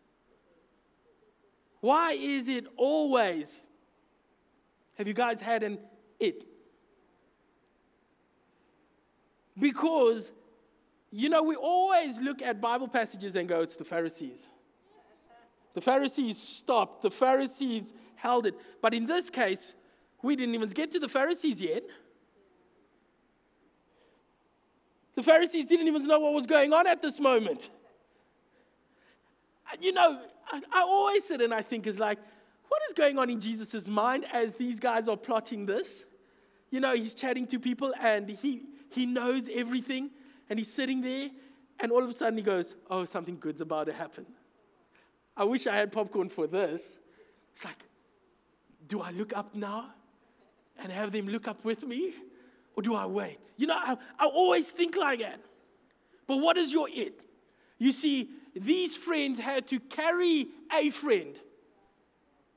Why 1.83 2.12
is 2.12 2.49
it 2.49 2.64
always 2.77 3.64
have 5.03 5.09
you 5.09 5.14
guys 5.14 5.40
had 5.40 5.64
an 5.64 5.79
it? 6.21 6.45
Because, 9.59 10.31
you 11.11 11.29
know, 11.29 11.42
we 11.42 11.57
always 11.57 12.21
look 12.21 12.40
at 12.40 12.61
Bible 12.61 12.87
passages 12.87 13.35
and 13.35 13.49
go, 13.49 13.62
it's 13.62 13.75
the 13.75 13.85
Pharisees. 13.85 14.49
The 15.75 15.81
Pharisees 15.81 16.38
stopped, 16.38 17.03
the 17.03 17.11
Pharisees 17.11 17.95
held 18.14 18.47
it. 18.47 18.55
But 18.81 18.95
in 18.95 19.07
this 19.07 19.29
case, 19.29 19.75
we 20.23 20.37
didn't 20.37 20.55
even 20.55 20.68
get 20.68 20.92
to 20.92 21.01
the 21.01 21.09
Pharisees 21.09 21.61
yet. 21.61 21.83
The 25.16 25.23
Pharisees 25.25 25.66
didn't 25.66 25.88
even 25.88 26.07
know 26.07 26.21
what 26.21 26.33
was 26.33 26.47
going 26.47 26.73
on 26.73 26.87
at 26.87 27.03
this 27.03 27.18
moment. 27.18 27.71
you 29.81 29.92
know, 29.92 30.21
I, 30.50 30.61
I 30.72 30.81
always 30.83 31.24
sit 31.24 31.40
and 31.40 31.52
I 31.52 31.62
think 31.62 31.87
is 31.87 31.98
like, 31.98 32.18
what 32.68 32.81
is 32.88 32.94
going 32.94 33.18
on 33.18 33.28
in 33.31 33.40
Jesus' 33.40 33.88
mind 33.88 34.24
as 34.33 34.55
these 34.55 34.81
guys 34.81 35.09
are 35.09 35.16
plotting 35.16 35.66
this? 35.66 36.05
You 36.70 36.81
know, 36.81 36.94
he's 36.94 37.14
chatting 37.14 37.46
to 37.48 37.59
people 37.59 37.92
and 38.00 38.28
he, 38.28 38.62
he 38.90 39.05
knows 39.05 39.50
everything 39.52 40.11
and 40.48 40.59
he's 40.59 40.72
sitting 40.72 41.02
there 41.02 41.31
and 41.81 41.92
all 41.92 42.02
of 42.02 42.09
a 42.09 42.12
sudden 42.12 42.38
he 42.38 42.42
goes, 42.42 42.74
Oh, 42.88 43.05
something 43.05 43.37
good's 43.38 43.61
about 43.61 43.87
to 43.87 43.92
happen. 43.92 44.26
I 45.37 45.44
wish 45.44 45.66
I 45.66 45.76
had 45.76 45.92
popcorn 45.92 46.28
for 46.28 46.46
this. 46.46 47.00
It's 47.52 47.64
like, 47.64 47.85
do 48.88 49.00
I 49.00 49.11
look 49.11 49.37
up 49.37 49.55
now 49.55 49.90
and 50.78 50.90
have 50.92 51.12
them 51.12 51.28
look 51.28 51.48
up 51.48 51.64
with 51.64 51.87
me? 51.87 52.14
Or 52.76 52.83
do 52.83 52.94
I 52.94 53.07
wait? 53.07 53.38
You 53.57 53.66
know, 53.66 53.76
I, 53.76 53.96
I 54.18 54.26
always 54.26 54.70
think 54.70 54.96
like 54.96 55.20
that. 55.20 55.40
But 56.26 56.38
what 56.38 56.57
is 56.57 56.72
your 56.72 56.88
it? 56.88 57.20
You 57.78 57.92
see, 57.92 58.31
these 58.54 58.96
friends 58.96 59.38
had 59.38 59.66
to 59.68 59.80
carry 59.80 60.48
a 60.72 60.90
friend. 60.90 61.38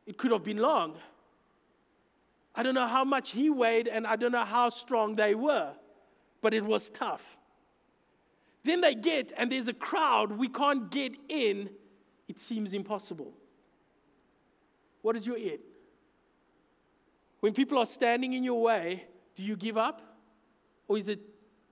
It 0.05 0.17
could 0.17 0.31
have 0.31 0.43
been 0.43 0.57
long. 0.57 0.97
I 2.53 2.63
don't 2.63 2.75
know 2.75 2.87
how 2.87 3.03
much 3.03 3.31
he 3.31 3.49
weighed 3.49 3.87
and 3.87 4.05
I 4.07 4.15
don't 4.15 4.31
know 4.31 4.45
how 4.45 4.69
strong 4.69 5.15
they 5.15 5.35
were, 5.35 5.73
but 6.41 6.53
it 6.53 6.63
was 6.63 6.89
tough. 6.89 7.37
Then 8.63 8.81
they 8.81 8.95
get, 8.95 9.31
and 9.37 9.51
there's 9.51 9.67
a 9.67 9.73
crowd, 9.73 10.31
we 10.31 10.47
can't 10.47 10.89
get 10.89 11.15
in. 11.29 11.69
It 12.27 12.39
seems 12.39 12.73
impossible. 12.73 13.33
What 15.01 15.15
is 15.15 15.27
your 15.27 15.37
it? 15.37 15.61
When 17.41 17.53
people 17.53 17.77
are 17.77 17.85
standing 17.85 18.33
in 18.33 18.43
your 18.43 18.61
way, 18.61 19.05
do 19.35 19.43
you 19.43 19.55
give 19.55 19.77
up? 19.77 20.01
Or 20.87 20.97
is 20.97 21.09
it 21.09 21.19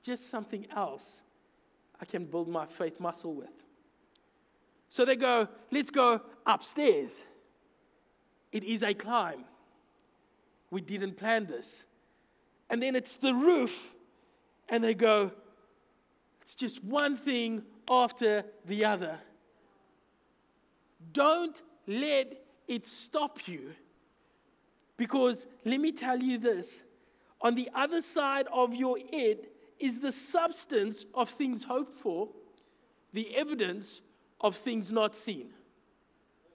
just 0.04 0.30
something 0.30 0.68
else 0.76 1.22
I 2.00 2.06
can 2.06 2.26
build 2.26 2.48
my 2.48 2.66
faith 2.66 3.00
muscle 3.00 3.34
with? 3.34 3.50
So 4.94 5.06
they 5.06 5.16
go, 5.16 5.48
let's 5.72 5.90
go 5.90 6.22
upstairs. 6.46 7.24
It 8.52 8.64
is 8.64 8.84
a 8.84 8.94
climb. 8.94 9.44
We 10.70 10.82
didn't 10.82 11.18
plan 11.18 11.48
this. 11.48 11.86
And 12.70 12.80
then 12.80 12.96
it's 12.96 13.16
the 13.16 13.34
roof, 13.34 13.92
and 14.70 14.84
they 14.84 14.94
go, 14.94 15.32
it's 16.44 16.54
just 16.54 16.84
one 16.84 17.18
thing 17.18 17.64
after 17.90 18.46
the 18.68 18.86
other. 18.86 19.18
Don't 21.12 21.60
let 21.88 22.44
it 22.68 22.86
stop 22.86 23.48
you. 23.48 23.72
Because 24.96 25.48
let 25.66 25.80
me 25.80 25.92
tell 25.92 26.20
you 26.20 26.38
this 26.38 26.84
on 27.42 27.56
the 27.56 27.68
other 27.74 28.00
side 28.00 28.46
of 28.54 28.76
your 28.76 29.00
it 29.12 29.56
is 29.80 30.02
the 30.02 30.12
substance 30.12 31.08
of 31.16 31.32
things 31.32 31.64
hoped 31.64 32.00
for, 32.00 32.30
the 33.12 33.36
evidence 33.36 34.00
of 34.44 34.58
things 34.58 34.92
not 34.92 35.16
seen. 35.16 35.50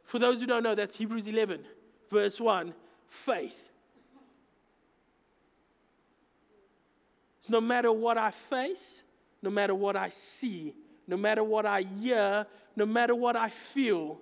For 0.05 0.19
those 0.19 0.41
who 0.41 0.47
don't 0.47 0.63
know, 0.63 0.75
that's 0.75 0.95
Hebrews 0.95 1.27
11, 1.27 1.65
verse 2.11 2.41
1 2.41 2.75
faith. 3.09 3.71
So 7.41 7.53
no 7.53 7.61
matter 7.61 7.91
what 7.91 8.19
I 8.19 8.31
face, 8.31 9.03
no 9.43 9.51
matter 9.51 9.75
what 9.75 9.97
I 9.97 10.11
see, 10.11 10.75
no 11.07 11.17
matter 11.17 11.43
what 11.43 11.65
I 11.65 11.83
hear, 11.83 12.47
no 12.77 12.85
matter 12.85 13.15
what 13.15 13.35
I 13.35 13.49
feel, 13.49 14.21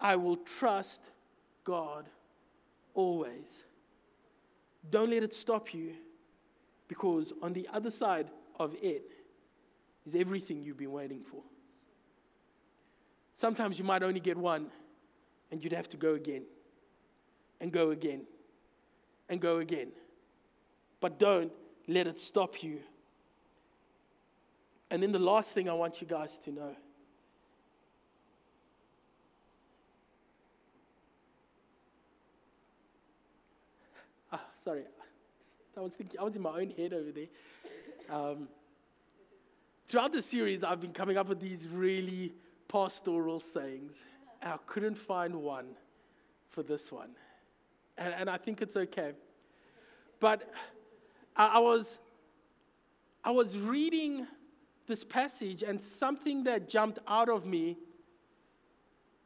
I 0.00 0.16
will 0.16 0.36
trust 0.36 1.00
God 1.62 2.06
always. 2.94 3.62
Don't 4.90 5.10
let 5.10 5.22
it 5.22 5.32
stop 5.32 5.72
you 5.72 5.92
because 6.88 7.32
on 7.42 7.52
the 7.52 7.68
other 7.72 7.90
side 7.90 8.28
of 8.58 8.74
it 8.82 9.10
is 10.04 10.14
everything 10.14 10.62
you've 10.62 10.76
been 10.76 10.92
waiting 10.92 11.22
for. 11.22 11.42
Sometimes 13.36 13.78
you 13.78 13.84
might 13.84 14.02
only 14.02 14.20
get 14.20 14.36
one, 14.36 14.68
and 15.50 15.62
you'd 15.62 15.72
have 15.72 15.88
to 15.90 15.96
go 15.96 16.14
again, 16.14 16.42
and 17.60 17.72
go 17.72 17.90
again, 17.90 18.22
and 19.28 19.40
go 19.40 19.58
again. 19.58 19.88
But 21.00 21.18
don't 21.18 21.52
let 21.88 22.06
it 22.06 22.18
stop 22.18 22.62
you. 22.62 22.80
And 24.90 25.02
then 25.02 25.12
the 25.12 25.18
last 25.18 25.52
thing 25.52 25.68
I 25.68 25.74
want 25.74 26.00
you 26.00 26.06
guys 26.06 26.38
to 26.40 26.52
know 26.52 26.76
ah, 34.34 34.40
sorry, 34.56 34.82
I 35.76 35.80
was 35.80 35.92
thinking, 35.92 36.18
I 36.20 36.24
was 36.24 36.36
in 36.36 36.42
my 36.42 36.50
own 36.60 36.70
head 36.70 36.92
over 36.92 37.10
there. 37.12 37.26
Um, 38.10 38.48
throughout 39.88 40.12
the 40.12 40.22
series, 40.22 40.64
I've 40.64 40.80
been 40.80 40.92
coming 40.92 41.16
up 41.16 41.28
with 41.28 41.40
these 41.40 41.66
really 41.68 42.32
pastoral 42.74 43.38
sayings. 43.38 44.04
I 44.42 44.56
couldn't 44.66 44.96
find 44.96 45.36
one 45.36 45.76
for 46.48 46.64
this 46.64 46.90
one. 46.90 47.10
And, 47.96 48.12
and 48.12 48.28
I 48.28 48.36
think 48.36 48.60
it's 48.60 48.76
okay. 48.76 49.12
But 50.18 50.52
I, 51.36 51.46
I, 51.46 51.58
was, 51.60 52.00
I 53.22 53.30
was 53.30 53.56
reading 53.56 54.26
this 54.88 55.04
passage, 55.04 55.62
and 55.62 55.80
something 55.80 56.42
that 56.44 56.68
jumped 56.68 56.98
out 57.06 57.28
of 57.28 57.46
me 57.46 57.78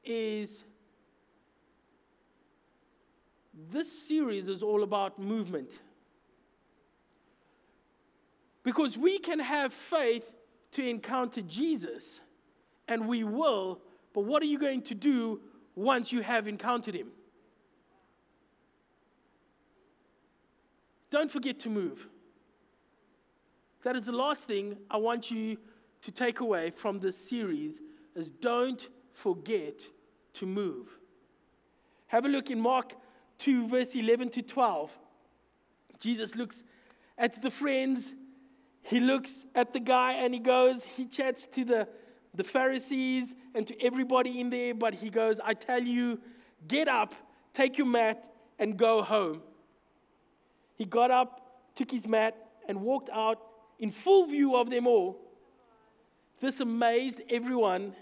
is 0.05 0.65
this 3.71 3.91
series 3.91 4.49
is 4.49 4.63
all 4.63 4.83
about 4.83 5.19
movement. 5.19 5.79
Because 8.63 8.99
we 8.99 9.19
can 9.19 9.39
have 9.39 9.73
faith 9.73 10.35
to 10.73 10.87
encounter 10.87 11.41
Jesus 11.41 12.21
and 12.89 13.07
we 13.07 13.23
will, 13.23 13.81
but 14.15 14.23
what 14.23 14.43
are 14.43 14.47
you 14.47 14.59
going 14.59 14.83
to 14.83 14.95
do 14.95 15.41
once 15.75 16.11
you 16.11 16.23
have 16.23 16.49
encountered 16.49 16.95
him? 16.95 17.09
Don't 21.11 21.31
forget 21.31 21.61
to 21.61 21.71
move. 21.71 22.09
That 23.85 23.97
is 23.97 24.07
the 24.07 24.13
last 24.13 24.45
thing 24.45 24.77
I 24.91 24.97
want 24.97 25.31
you 25.31 25.57
to 26.03 26.11
take 26.11 26.41
away 26.41 26.71
from 26.71 26.99
this 26.99 27.17
series 27.17 27.81
is 28.15 28.31
don't 28.31 28.89
forget 29.13 29.87
to 30.35 30.47
move. 30.47 30.99
Have 32.09 32.25
a 32.25 32.29
look 32.29 32.51
in 32.51 32.61
Mark 32.61 32.95
2 33.39 33.69
verse 33.69 33.95
11 33.95 34.31
to 34.31 34.43
12. 34.43 34.99
Jesus 35.99 36.37
looks 36.37 36.65
at 37.17 37.41
the 37.41 37.51
friends, 37.51 38.13
he 38.83 39.01
looks 39.01 39.45
at 39.55 39.73
the 39.73 39.81
guy 39.81 40.15
and 40.15 40.33
he 40.33 40.41
goes, 40.41 40.85
he 40.85 41.07
chats 41.07 41.47
to 41.47 41.65
the 41.65 41.89
the 42.35 42.45
Pharisees 42.45 43.35
and 43.55 43.67
to 43.67 43.83
everybody 43.83 44.41
in 44.41 44.51
there, 44.51 44.75
but 44.75 44.95
he 44.95 45.11
goes, 45.11 45.41
I 45.43 45.55
tell 45.55 45.83
you, 45.83 46.21
get 46.67 46.89
up, 46.89 47.15
take 47.53 47.79
your 47.79 47.87
mat, 47.87 48.33
and 48.59 48.77
go 48.77 49.03
home. 49.03 49.43
He 50.77 50.85
got 50.85 51.11
up, 51.11 51.75
took 51.75 51.91
his 51.91 52.07
mat, 52.07 52.37
and 52.69 52.83
walked 52.83 53.11
out 53.11 53.41
in 53.79 53.91
full 53.91 54.27
view 54.27 54.57
of 54.57 54.71
them 54.71 54.87
all. 54.87 55.19
This 56.41 56.61
amazed 56.61 57.21
everyone, 57.31 57.95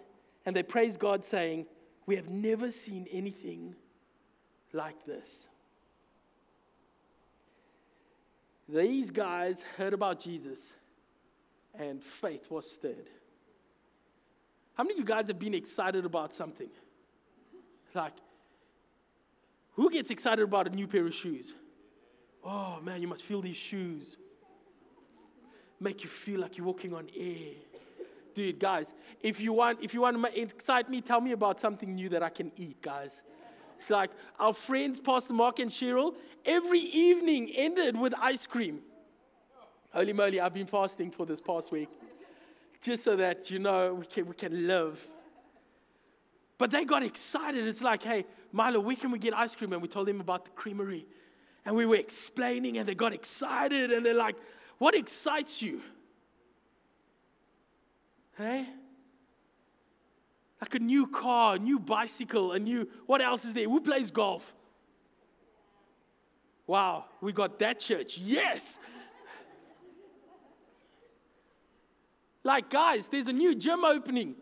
and 0.44 0.54
they 0.54 0.62
praised 0.62 0.98
God, 0.98 1.24
saying, 1.24 1.66
We 2.04 2.16
have 2.16 2.28
never 2.28 2.70
seen 2.70 3.06
anything 3.10 3.74
like 4.72 5.06
this. 5.06 5.48
These 8.68 9.10
guys 9.10 9.62
heard 9.76 9.92
about 9.94 10.20
Jesus, 10.20 10.74
and 11.78 12.02
faith 12.02 12.50
was 12.50 12.70
stirred. 12.70 13.08
How 14.76 14.84
many 14.84 14.92
of 14.92 14.98
you 14.98 15.04
guys 15.04 15.28
have 15.28 15.38
been 15.38 15.54
excited 15.54 16.04
about 16.04 16.34
something? 16.34 16.68
Like, 17.94 18.12
who 19.72 19.90
gets 19.90 20.10
excited 20.10 20.42
about 20.42 20.66
a 20.66 20.70
new 20.70 20.86
pair 20.86 21.06
of 21.06 21.14
shoes? 21.14 21.54
Oh 22.44 22.78
man, 22.82 23.00
you 23.00 23.08
must 23.08 23.22
feel 23.22 23.40
these 23.40 23.56
shoes. 23.56 24.18
Make 25.80 26.04
you 26.04 26.10
feel 26.10 26.40
like 26.40 26.58
you're 26.58 26.66
walking 26.66 26.94
on 26.94 27.08
air. 27.16 27.54
Dude, 28.34 28.58
guys, 28.58 28.92
if 29.22 29.40
you 29.40 29.54
want, 29.54 29.78
if 29.82 29.94
you 29.94 30.02
want 30.02 30.22
to 30.22 30.40
excite 30.40 30.90
me, 30.90 31.00
tell 31.00 31.22
me 31.22 31.32
about 31.32 31.58
something 31.58 31.94
new 31.94 32.10
that 32.10 32.22
I 32.22 32.28
can 32.28 32.52
eat, 32.58 32.80
guys. 32.82 33.22
It's 33.78 33.88
like 33.88 34.10
our 34.38 34.52
friends, 34.52 35.00
Pastor 35.00 35.32
Mark 35.32 35.58
and 35.58 35.70
Cheryl, 35.70 36.14
every 36.44 36.80
evening 36.80 37.50
ended 37.54 37.98
with 37.98 38.14
ice 38.20 38.46
cream. 38.46 38.80
Holy 39.90 40.12
moly, 40.12 40.38
I've 40.38 40.52
been 40.52 40.66
fasting 40.66 41.10
for 41.10 41.24
this 41.24 41.40
past 41.40 41.72
week 41.72 41.88
just 42.80 43.04
so 43.04 43.16
that, 43.16 43.50
you 43.50 43.58
know, 43.58 43.94
we 43.94 44.06
can, 44.06 44.26
we 44.26 44.34
can 44.34 44.66
live. 44.66 45.00
But 46.58 46.70
they 46.70 46.84
got 46.84 47.02
excited. 47.02 47.66
It's 47.66 47.82
like, 47.82 48.02
hey, 48.02 48.24
Milo, 48.52 48.80
where 48.80 48.96
can 48.96 49.10
we 49.10 49.18
get 49.18 49.36
ice 49.36 49.54
cream? 49.54 49.72
And 49.72 49.82
we 49.82 49.88
told 49.88 50.08
them 50.08 50.20
about 50.20 50.44
the 50.44 50.50
creamery. 50.52 51.06
And 51.64 51.74
we 51.74 51.84
were 51.84 51.96
explaining, 51.96 52.78
and 52.78 52.88
they 52.88 52.94
got 52.94 53.12
excited. 53.12 53.92
And 53.92 54.06
they're 54.06 54.14
like, 54.14 54.36
what 54.78 54.94
excites 54.94 55.60
you? 55.60 55.80
Hey? 58.38 58.66
Like 60.60 60.74
a 60.74 60.78
new 60.78 61.06
car, 61.06 61.56
a 61.56 61.58
new 61.58 61.78
bicycle, 61.78 62.52
a 62.52 62.58
new, 62.58 62.88
what 63.06 63.20
else 63.20 63.44
is 63.44 63.52
there? 63.52 63.64
Who 63.64 63.80
plays 63.80 64.10
golf? 64.10 64.54
Wow, 66.66 67.04
we 67.20 67.32
got 67.32 67.58
that 67.60 67.78
church. 67.78 68.18
Yes. 68.18 68.78
Like, 72.46 72.70
guys, 72.70 73.08
there's 73.08 73.26
a 73.26 73.32
new 73.32 73.54
gym 73.56 73.84
opening. 73.84 74.36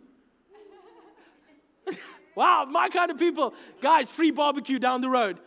Wow, 2.37 2.67
my 2.69 2.89
kind 2.89 3.13
of 3.13 3.19
people. 3.19 3.55
Guys, 3.81 4.11
free 4.11 4.33
barbecue 4.33 4.81
down 4.81 5.01
the 5.01 5.09
road. 5.09 5.39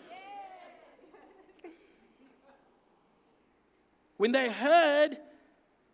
When 4.16 4.32
they 4.32 4.50
heard 4.50 5.18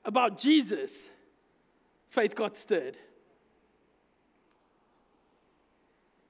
about 0.06 0.38
Jesus, 0.38 1.10
faith 2.10 2.36
got 2.36 2.56
stirred. 2.56 2.96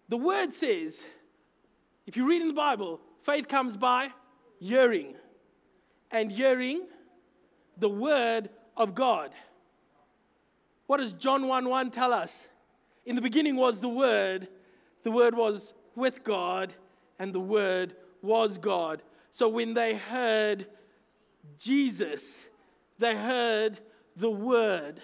The 0.08 0.16
word 0.16 0.54
says, 0.54 1.04
if 2.08 2.16
you 2.16 2.26
read 2.26 2.42
in 2.42 2.48
the 2.48 2.54
Bible, 2.54 3.02
faith 3.24 3.50
comes 3.50 3.76
by 3.76 4.12
hearing, 4.62 5.16
and 6.10 6.32
hearing 6.32 6.88
the 7.76 7.90
word 7.90 8.50
of 8.78 8.96
God. 8.96 9.32
What 10.94 11.00
does 11.00 11.14
John 11.14 11.48
1 11.48 11.70
1 11.70 11.90
tell 11.90 12.14
us? 12.14 12.46
In 13.08 13.16
the 13.16 13.22
beginning 13.24 13.56
was 13.56 13.80
the 13.80 13.90
Word, 13.90 14.48
the 15.02 15.10
Word 15.10 15.34
was 15.34 15.74
with 15.96 16.24
God, 16.24 16.72
and 17.18 17.34
the 17.34 17.40
Word 17.40 17.96
was 18.22 18.60
God. 18.60 19.02
So 19.32 19.50
when 19.50 19.74
they 19.74 19.96
heard 19.96 20.68
Jesus, 21.58 22.46
they 23.00 23.16
heard 23.16 23.80
the 24.16 24.30
Word. 24.30 25.02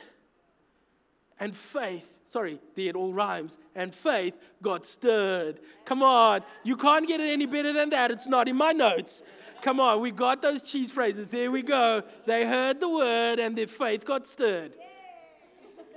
And 1.39 1.55
faith, 1.55 2.13
sorry, 2.27 2.59
it 2.75 2.95
all 2.95 3.11
rhymes, 3.11 3.57
and 3.73 3.91
faith 3.91 4.35
got 4.61 4.85
stirred. 4.85 5.59
Come 5.85 6.03
on, 6.03 6.41
you 6.63 6.77
can't 6.77 7.07
get 7.07 7.19
it 7.19 7.31
any 7.31 7.47
better 7.47 7.73
than 7.73 7.89
that. 7.89 8.11
It's 8.11 8.27
not 8.27 8.47
in 8.47 8.57
my 8.57 8.73
notes. 8.73 9.23
Come 9.63 9.79
on, 9.79 10.01
we 10.01 10.11
got 10.11 10.43
those 10.43 10.61
cheese 10.61 10.91
phrases. 10.91 11.31
There 11.31 11.49
we 11.49 11.63
go. 11.63 12.03
They 12.27 12.45
heard 12.45 12.79
the 12.79 12.89
word 12.89 13.39
and 13.39 13.57
their 13.57 13.65
faith 13.65 14.05
got 14.05 14.27
stirred. 14.27 14.73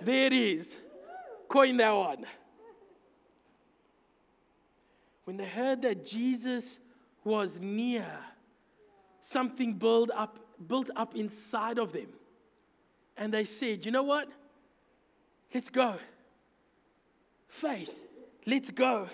There 0.05 0.27
it 0.27 0.33
is. 0.33 0.77
Coin 1.49 1.77
that 1.77 1.91
one. 1.91 2.27
When 5.25 5.37
they 5.37 5.45
heard 5.45 5.83
that 5.83 6.05
Jesus 6.05 6.81
was 7.23 7.61
near, 7.61 8.07
something 9.21 9.75
built 9.75 10.11
up, 10.15 10.39
built 10.67 10.91
up 10.97 11.15
inside 11.15 11.79
of 11.79 11.93
them. 11.93 12.09
And 13.17 13.33
they 13.33 13.45
said, 13.45 13.85
You 13.85 13.93
know 13.93 14.03
what? 14.03 14.29
Let's 15.55 15.69
go. 15.69 15.95
Faith, 17.47 17.95
let's 18.47 18.71
go. 18.71 19.09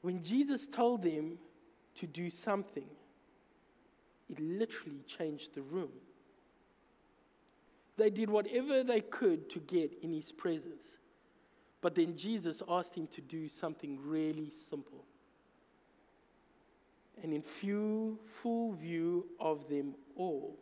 When 0.00 0.22
Jesus 0.22 0.66
told 0.66 1.02
them 1.02 1.38
to 1.96 2.06
do 2.06 2.30
something, 2.30 2.88
it 4.30 4.40
literally 4.40 5.02
changed 5.06 5.54
the 5.54 5.62
room. 5.62 5.92
They 7.96 8.10
did 8.10 8.30
whatever 8.30 8.84
they 8.84 9.00
could 9.00 9.50
to 9.50 9.58
get 9.60 9.92
in 10.02 10.12
his 10.12 10.30
presence. 10.30 10.98
But 11.80 11.94
then 11.94 12.16
Jesus 12.16 12.62
asked 12.68 12.96
him 12.96 13.08
to 13.08 13.20
do 13.20 13.48
something 13.48 13.98
really 14.04 14.50
simple. 14.50 15.04
And 17.22 17.34
in 17.34 17.42
few, 17.42 18.18
full 18.42 18.72
view 18.72 19.26
of 19.40 19.68
them 19.68 19.94
all, 20.16 20.56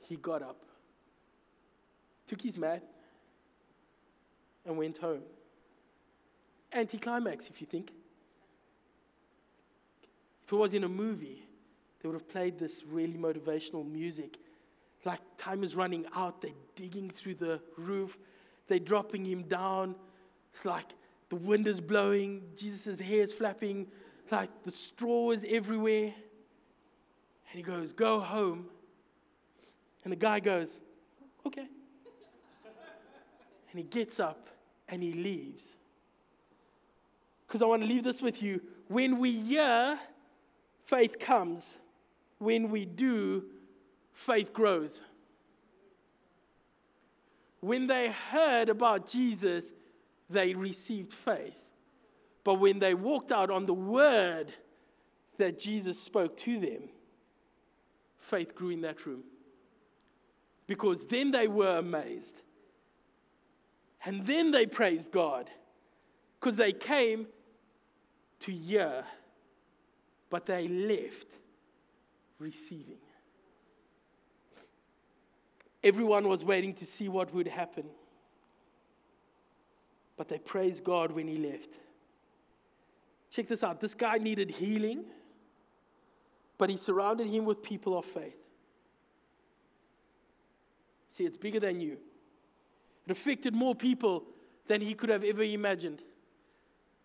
he 0.00 0.16
got 0.16 0.42
up, 0.42 0.64
took 2.26 2.42
his 2.42 2.58
mat, 2.58 2.82
and 4.66 4.76
went 4.76 4.98
home. 4.98 5.22
Anticlimax, 6.72 7.48
if 7.48 7.60
you 7.60 7.66
think. 7.66 7.92
If 10.44 10.52
it 10.52 10.56
was 10.56 10.74
in 10.74 10.84
a 10.84 10.88
movie, 10.88 11.47
they 12.00 12.08
would 12.08 12.14
have 12.14 12.28
played 12.28 12.58
this 12.58 12.84
really 12.84 13.18
motivational 13.18 13.88
music. 13.88 14.38
Like 15.04 15.20
time 15.36 15.62
is 15.62 15.74
running 15.74 16.06
out, 16.14 16.40
they're 16.40 16.50
digging 16.74 17.08
through 17.08 17.36
the 17.36 17.60
roof, 17.76 18.18
they're 18.66 18.78
dropping 18.78 19.24
him 19.24 19.42
down. 19.42 19.94
It's 20.52 20.64
like 20.64 20.86
the 21.28 21.36
wind 21.36 21.66
is 21.66 21.80
blowing, 21.80 22.42
Jesus' 22.56 23.00
hair 23.00 23.22
is 23.22 23.32
flapping, 23.32 23.86
like 24.30 24.50
the 24.64 24.70
straw 24.70 25.30
is 25.30 25.44
everywhere. 25.48 26.12
And 27.50 27.56
he 27.56 27.62
goes, 27.62 27.92
Go 27.92 28.20
home. 28.20 28.66
And 30.04 30.12
the 30.12 30.16
guy 30.16 30.40
goes, 30.40 30.80
Okay. 31.46 31.66
And 33.70 33.78
he 33.78 33.82
gets 33.82 34.18
up 34.18 34.48
and 34.88 35.02
he 35.02 35.12
leaves. 35.12 35.76
Because 37.46 37.62
I 37.62 37.66
want 37.66 37.82
to 37.82 37.88
leave 37.88 38.04
this 38.04 38.20
with 38.20 38.42
you. 38.42 38.60
When 38.88 39.18
we 39.18 39.32
hear, 39.32 39.98
faith 40.84 41.18
comes. 41.18 41.76
When 42.38 42.70
we 42.70 42.84
do, 42.84 43.44
faith 44.12 44.52
grows. 44.52 45.00
When 47.60 47.86
they 47.86 48.10
heard 48.10 48.68
about 48.68 49.08
Jesus, 49.08 49.72
they 50.30 50.54
received 50.54 51.12
faith. 51.12 51.64
But 52.44 52.54
when 52.54 52.78
they 52.78 52.94
walked 52.94 53.32
out 53.32 53.50
on 53.50 53.66
the 53.66 53.74
word 53.74 54.52
that 55.38 55.58
Jesus 55.58 56.00
spoke 56.00 56.36
to 56.38 56.60
them, 56.60 56.88
faith 58.18 58.54
grew 58.54 58.70
in 58.70 58.82
that 58.82 59.04
room. 59.04 59.24
Because 60.66 61.06
then 61.06 61.30
they 61.30 61.48
were 61.48 61.78
amazed. 61.78 62.42
And 64.04 64.26
then 64.26 64.52
they 64.52 64.66
praised 64.66 65.10
God. 65.10 65.50
Because 66.38 66.56
they 66.56 66.72
came 66.72 67.26
to 68.40 68.52
hear, 68.52 69.04
but 70.30 70.46
they 70.46 70.68
left 70.68 71.36
receiving. 72.38 72.98
Everyone 75.82 76.28
was 76.28 76.44
waiting 76.44 76.74
to 76.74 76.86
see 76.86 77.08
what 77.08 77.32
would 77.32 77.46
happen. 77.46 77.84
But 80.16 80.28
they 80.28 80.38
praised 80.38 80.82
God 80.82 81.12
when 81.12 81.28
he 81.28 81.36
left. 81.36 81.78
Check 83.30 83.46
this 83.46 83.62
out. 83.62 83.80
This 83.80 83.94
guy 83.94 84.18
needed 84.18 84.50
healing, 84.50 85.04
but 86.56 86.70
he 86.70 86.76
surrounded 86.76 87.28
him 87.28 87.44
with 87.44 87.62
people 87.62 87.96
of 87.96 88.04
faith. 88.04 88.36
See, 91.08 91.24
it's 91.24 91.36
bigger 91.36 91.60
than 91.60 91.80
you. 91.80 91.98
It 93.06 93.12
affected 93.12 93.54
more 93.54 93.74
people 93.74 94.24
than 94.66 94.80
he 94.80 94.94
could 94.94 95.08
have 95.08 95.24
ever 95.24 95.42
imagined. 95.42 96.02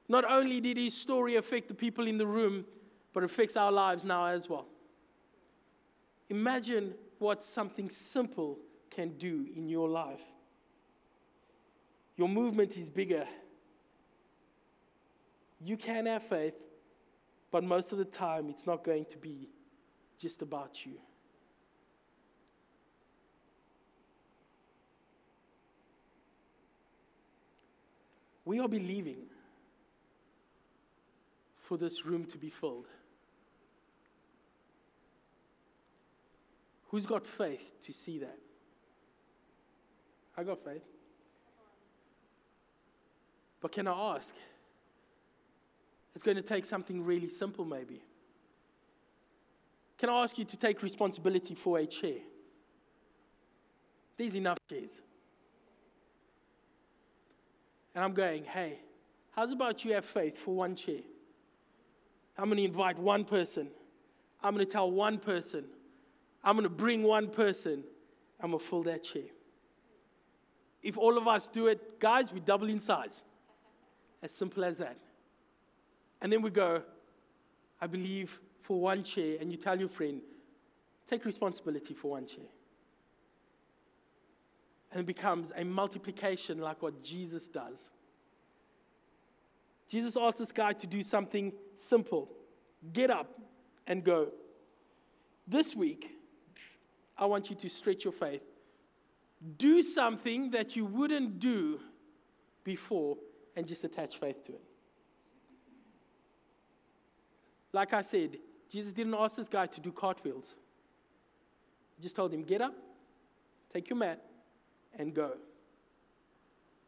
Not 0.10 0.30
only 0.30 0.60
did 0.60 0.78
his 0.78 0.94
story 0.94 1.36
affect 1.36 1.68
the 1.68 1.74
people 1.74 2.08
in 2.08 2.18
the 2.18 2.28
room, 2.28 2.66
but 3.14 3.24
it 3.24 3.28
affects 3.28 3.56
our 3.56 3.72
lives 3.72 4.04
now 4.04 4.26
as 4.26 4.50
well. 4.50 4.66
Imagine 6.34 6.96
what 7.20 7.44
something 7.44 7.92
simple 7.92 8.58
can 8.90 9.10
do 9.20 9.46
in 9.56 9.70
your 9.70 9.88
life. 9.88 10.24
Your 12.18 12.28
movement 12.28 12.76
is 12.76 12.90
bigger. 12.90 13.26
You 15.64 15.78
can 15.78 16.08
have 16.08 16.24
faith, 16.24 16.56
but 17.52 17.64
most 17.64 17.92
of 17.92 18.00
the 18.00 18.06
time 18.06 18.50
it's 18.50 18.66
not 18.66 18.84
going 18.84 19.06
to 19.12 19.18
be 19.20 19.48
just 20.18 20.42
about 20.42 20.84
you. 20.88 20.94
We 28.44 28.60
are 28.60 28.68
believing 28.68 29.28
for 31.62 31.78
this 31.78 32.08
room 32.08 32.26
to 32.26 32.40
be 32.40 32.50
filled. 32.50 32.88
Who's 36.94 37.08
got 37.08 37.26
faith 37.26 37.74
to 37.86 37.92
see 37.92 38.20
that? 38.20 38.38
I 40.38 40.44
got 40.44 40.64
faith. 40.64 40.84
But 43.60 43.72
can 43.72 43.88
I 43.88 44.16
ask? 44.16 44.36
It's 46.14 46.24
going 46.24 46.38
to 46.38 46.44
take 46.44 46.68
something 46.68 47.04
really 47.04 47.30
simple, 47.30 47.66
maybe. 47.66 48.04
Can 49.98 50.12
I 50.12 50.22
ask 50.22 50.38
you 50.38 50.46
to 50.46 50.56
take 50.56 50.84
responsibility 50.84 51.56
for 51.56 51.80
a 51.80 51.88
chair? 51.88 52.20
There's 54.16 54.36
enough 54.36 54.60
chairs. 54.70 55.02
And 57.96 58.06
I'm 58.06 58.14
going, 58.14 58.44
hey, 58.44 58.78
how's 59.32 59.52
about 59.52 59.84
you 59.84 59.94
have 59.94 60.06
faith 60.06 60.38
for 60.38 60.54
one 60.54 60.76
chair? 60.76 61.02
I'm 62.38 62.46
going 62.46 62.58
to 62.58 62.66
invite 62.66 63.00
one 63.00 63.26
person. 63.26 63.70
I'm 64.44 64.54
going 64.54 64.64
to 64.64 64.72
tell 64.72 64.92
one 64.92 65.18
person. 65.18 65.66
I'm 66.44 66.56
going 66.56 66.64
to 66.64 66.70
bring 66.70 67.04
one 67.04 67.30
person. 67.30 67.84
I'm 68.40 68.52
going 68.52 68.60
to 68.60 68.66
fill 68.66 68.84
that 68.84 69.04
chair. 69.04 69.24
If 70.82 70.98
all 70.98 71.18
of 71.18 71.28
us 71.28 71.48
do 71.48 71.68
it, 71.68 72.00
guys, 72.00 72.34
we 72.34 72.42
double 72.42 72.68
in 72.68 72.80
size. 72.80 73.24
As 74.22 74.32
simple 74.32 74.64
as 74.66 74.78
that. 74.78 74.98
And 76.22 76.32
then 76.32 76.42
we 76.42 76.50
go, 76.50 76.82
I 77.82 77.88
believe 77.88 78.40
for 78.62 78.80
one 78.80 79.04
chair, 79.04 79.38
and 79.40 79.52
you 79.52 79.58
tell 79.58 79.78
your 79.78 79.90
friend, 79.90 80.22
take 81.06 81.26
responsibility 81.26 81.94
for 81.94 82.12
one 82.12 82.26
chair. 82.26 82.46
And 84.92 85.02
it 85.02 85.06
becomes 85.06 85.52
a 85.56 85.66
multiplication 85.66 86.60
like 86.60 86.82
what 86.82 87.04
Jesus 87.04 87.48
does. 87.48 87.92
Jesus 89.90 90.16
asked 90.16 90.38
this 90.38 90.52
guy 90.52 90.72
to 90.74 90.88
do 90.88 91.04
something 91.04 91.52
simple 91.76 92.30
get 92.92 93.10
up 93.10 93.40
and 93.88 94.04
go. 94.04 94.30
This 95.48 95.76
week, 95.76 96.10
I 97.18 97.26
want 97.26 97.50
you 97.50 97.56
to 97.58 97.70
stretch 97.70 98.04
your 98.04 98.14
faith. 98.14 98.44
do 99.58 99.84
something 99.84 100.52
that 100.52 100.76
you 100.76 100.86
wouldn't 100.86 101.38
do 101.38 101.80
before 102.64 103.18
and 103.56 103.68
just 103.68 103.84
attach 103.84 104.18
faith 104.18 104.42
to 104.46 104.54
it. 104.54 104.62
Like 107.74 107.94
I 107.94 108.02
said, 108.02 108.38
Jesus 108.70 108.94
didn't 108.94 109.16
ask 109.16 109.36
this 109.36 109.50
guy 109.50 109.66
to 109.66 109.82
do 109.82 109.92
cartwheels. 109.92 110.56
He 111.98 112.04
just 112.04 112.16
told 112.16 112.34
him, 112.34 112.44
Get 112.44 112.62
up, 112.62 112.74
take 113.72 113.90
your 113.90 113.98
mat, 113.98 114.24
and 114.98 115.14
go. 115.14 115.34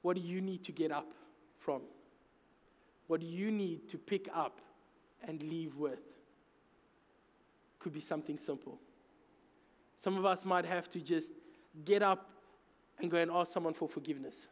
What 0.01 0.15
do 0.15 0.21
you 0.21 0.39
need 0.41 0.63
to 0.63 0.71
get 0.71 0.91
up 0.91 1.11
from? 1.59 1.81
What 3.07 3.19
do 3.19 3.25
you 3.25 3.51
need 3.51 3.89
to 3.89 3.97
pick 3.97 4.29
up 4.33 4.61
and 5.27 5.41
leave 5.43 5.75
with? 5.75 5.99
Could 7.79 7.93
be 7.93 7.99
something 7.99 8.37
simple. 8.37 8.79
Some 9.97 10.17
of 10.17 10.25
us 10.25 10.45
might 10.45 10.65
have 10.65 10.89
to 10.89 10.99
just 10.99 11.31
get 11.83 12.01
up 12.01 12.29
and 12.99 13.09
go 13.09 13.17
and 13.17 13.31
ask 13.31 13.51
someone 13.51 13.73
for 13.73 13.87
forgiveness. 13.87 14.47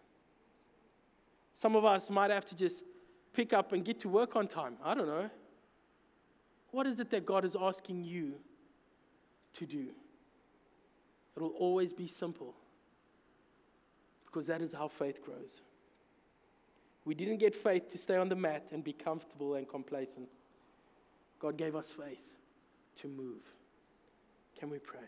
Some 1.56 1.76
of 1.76 1.86
us 1.86 2.10
might 2.10 2.32
have 2.32 2.46
to 2.46 2.56
just 2.56 2.84
pick 3.34 3.54
up 3.54 3.72
and 3.74 3.84
get 3.84 4.00
to 4.02 4.10
work 4.10 4.36
on 4.36 4.48
time. 4.48 4.78
I 4.84 4.94
don't 4.94 5.08
know. 5.08 5.30
What 6.72 6.88
is 6.88 7.00
it 7.00 7.10
that 7.12 7.26
God 7.26 7.46
is 7.46 7.56
asking 7.60 8.04
you 8.04 8.34
to 9.54 9.66
do? 9.66 9.90
It'll 11.36 11.50
always 11.50 11.94
be 11.94 12.08
simple 12.08 12.56
because 14.26 14.48
that 14.48 14.62
is 14.62 14.74
how 14.74 14.88
faith 14.88 15.24
grows. 15.24 15.62
We 17.06 17.14
didn't 17.14 17.38
get 17.38 17.54
faith 17.54 17.90
to 17.90 17.98
stay 17.98 18.16
on 18.16 18.30
the 18.30 18.36
mat 18.36 18.66
and 18.72 18.84
be 18.84 18.94
comfortable 18.94 19.56
and 19.56 19.68
complacent. 19.68 20.30
God 21.40 21.58
gave 21.58 21.76
us 21.76 21.90
faith 21.90 22.24
to 23.02 23.08
move. 23.08 23.44
Can 24.58 24.70
we 24.70 24.80
pray? 24.80 25.00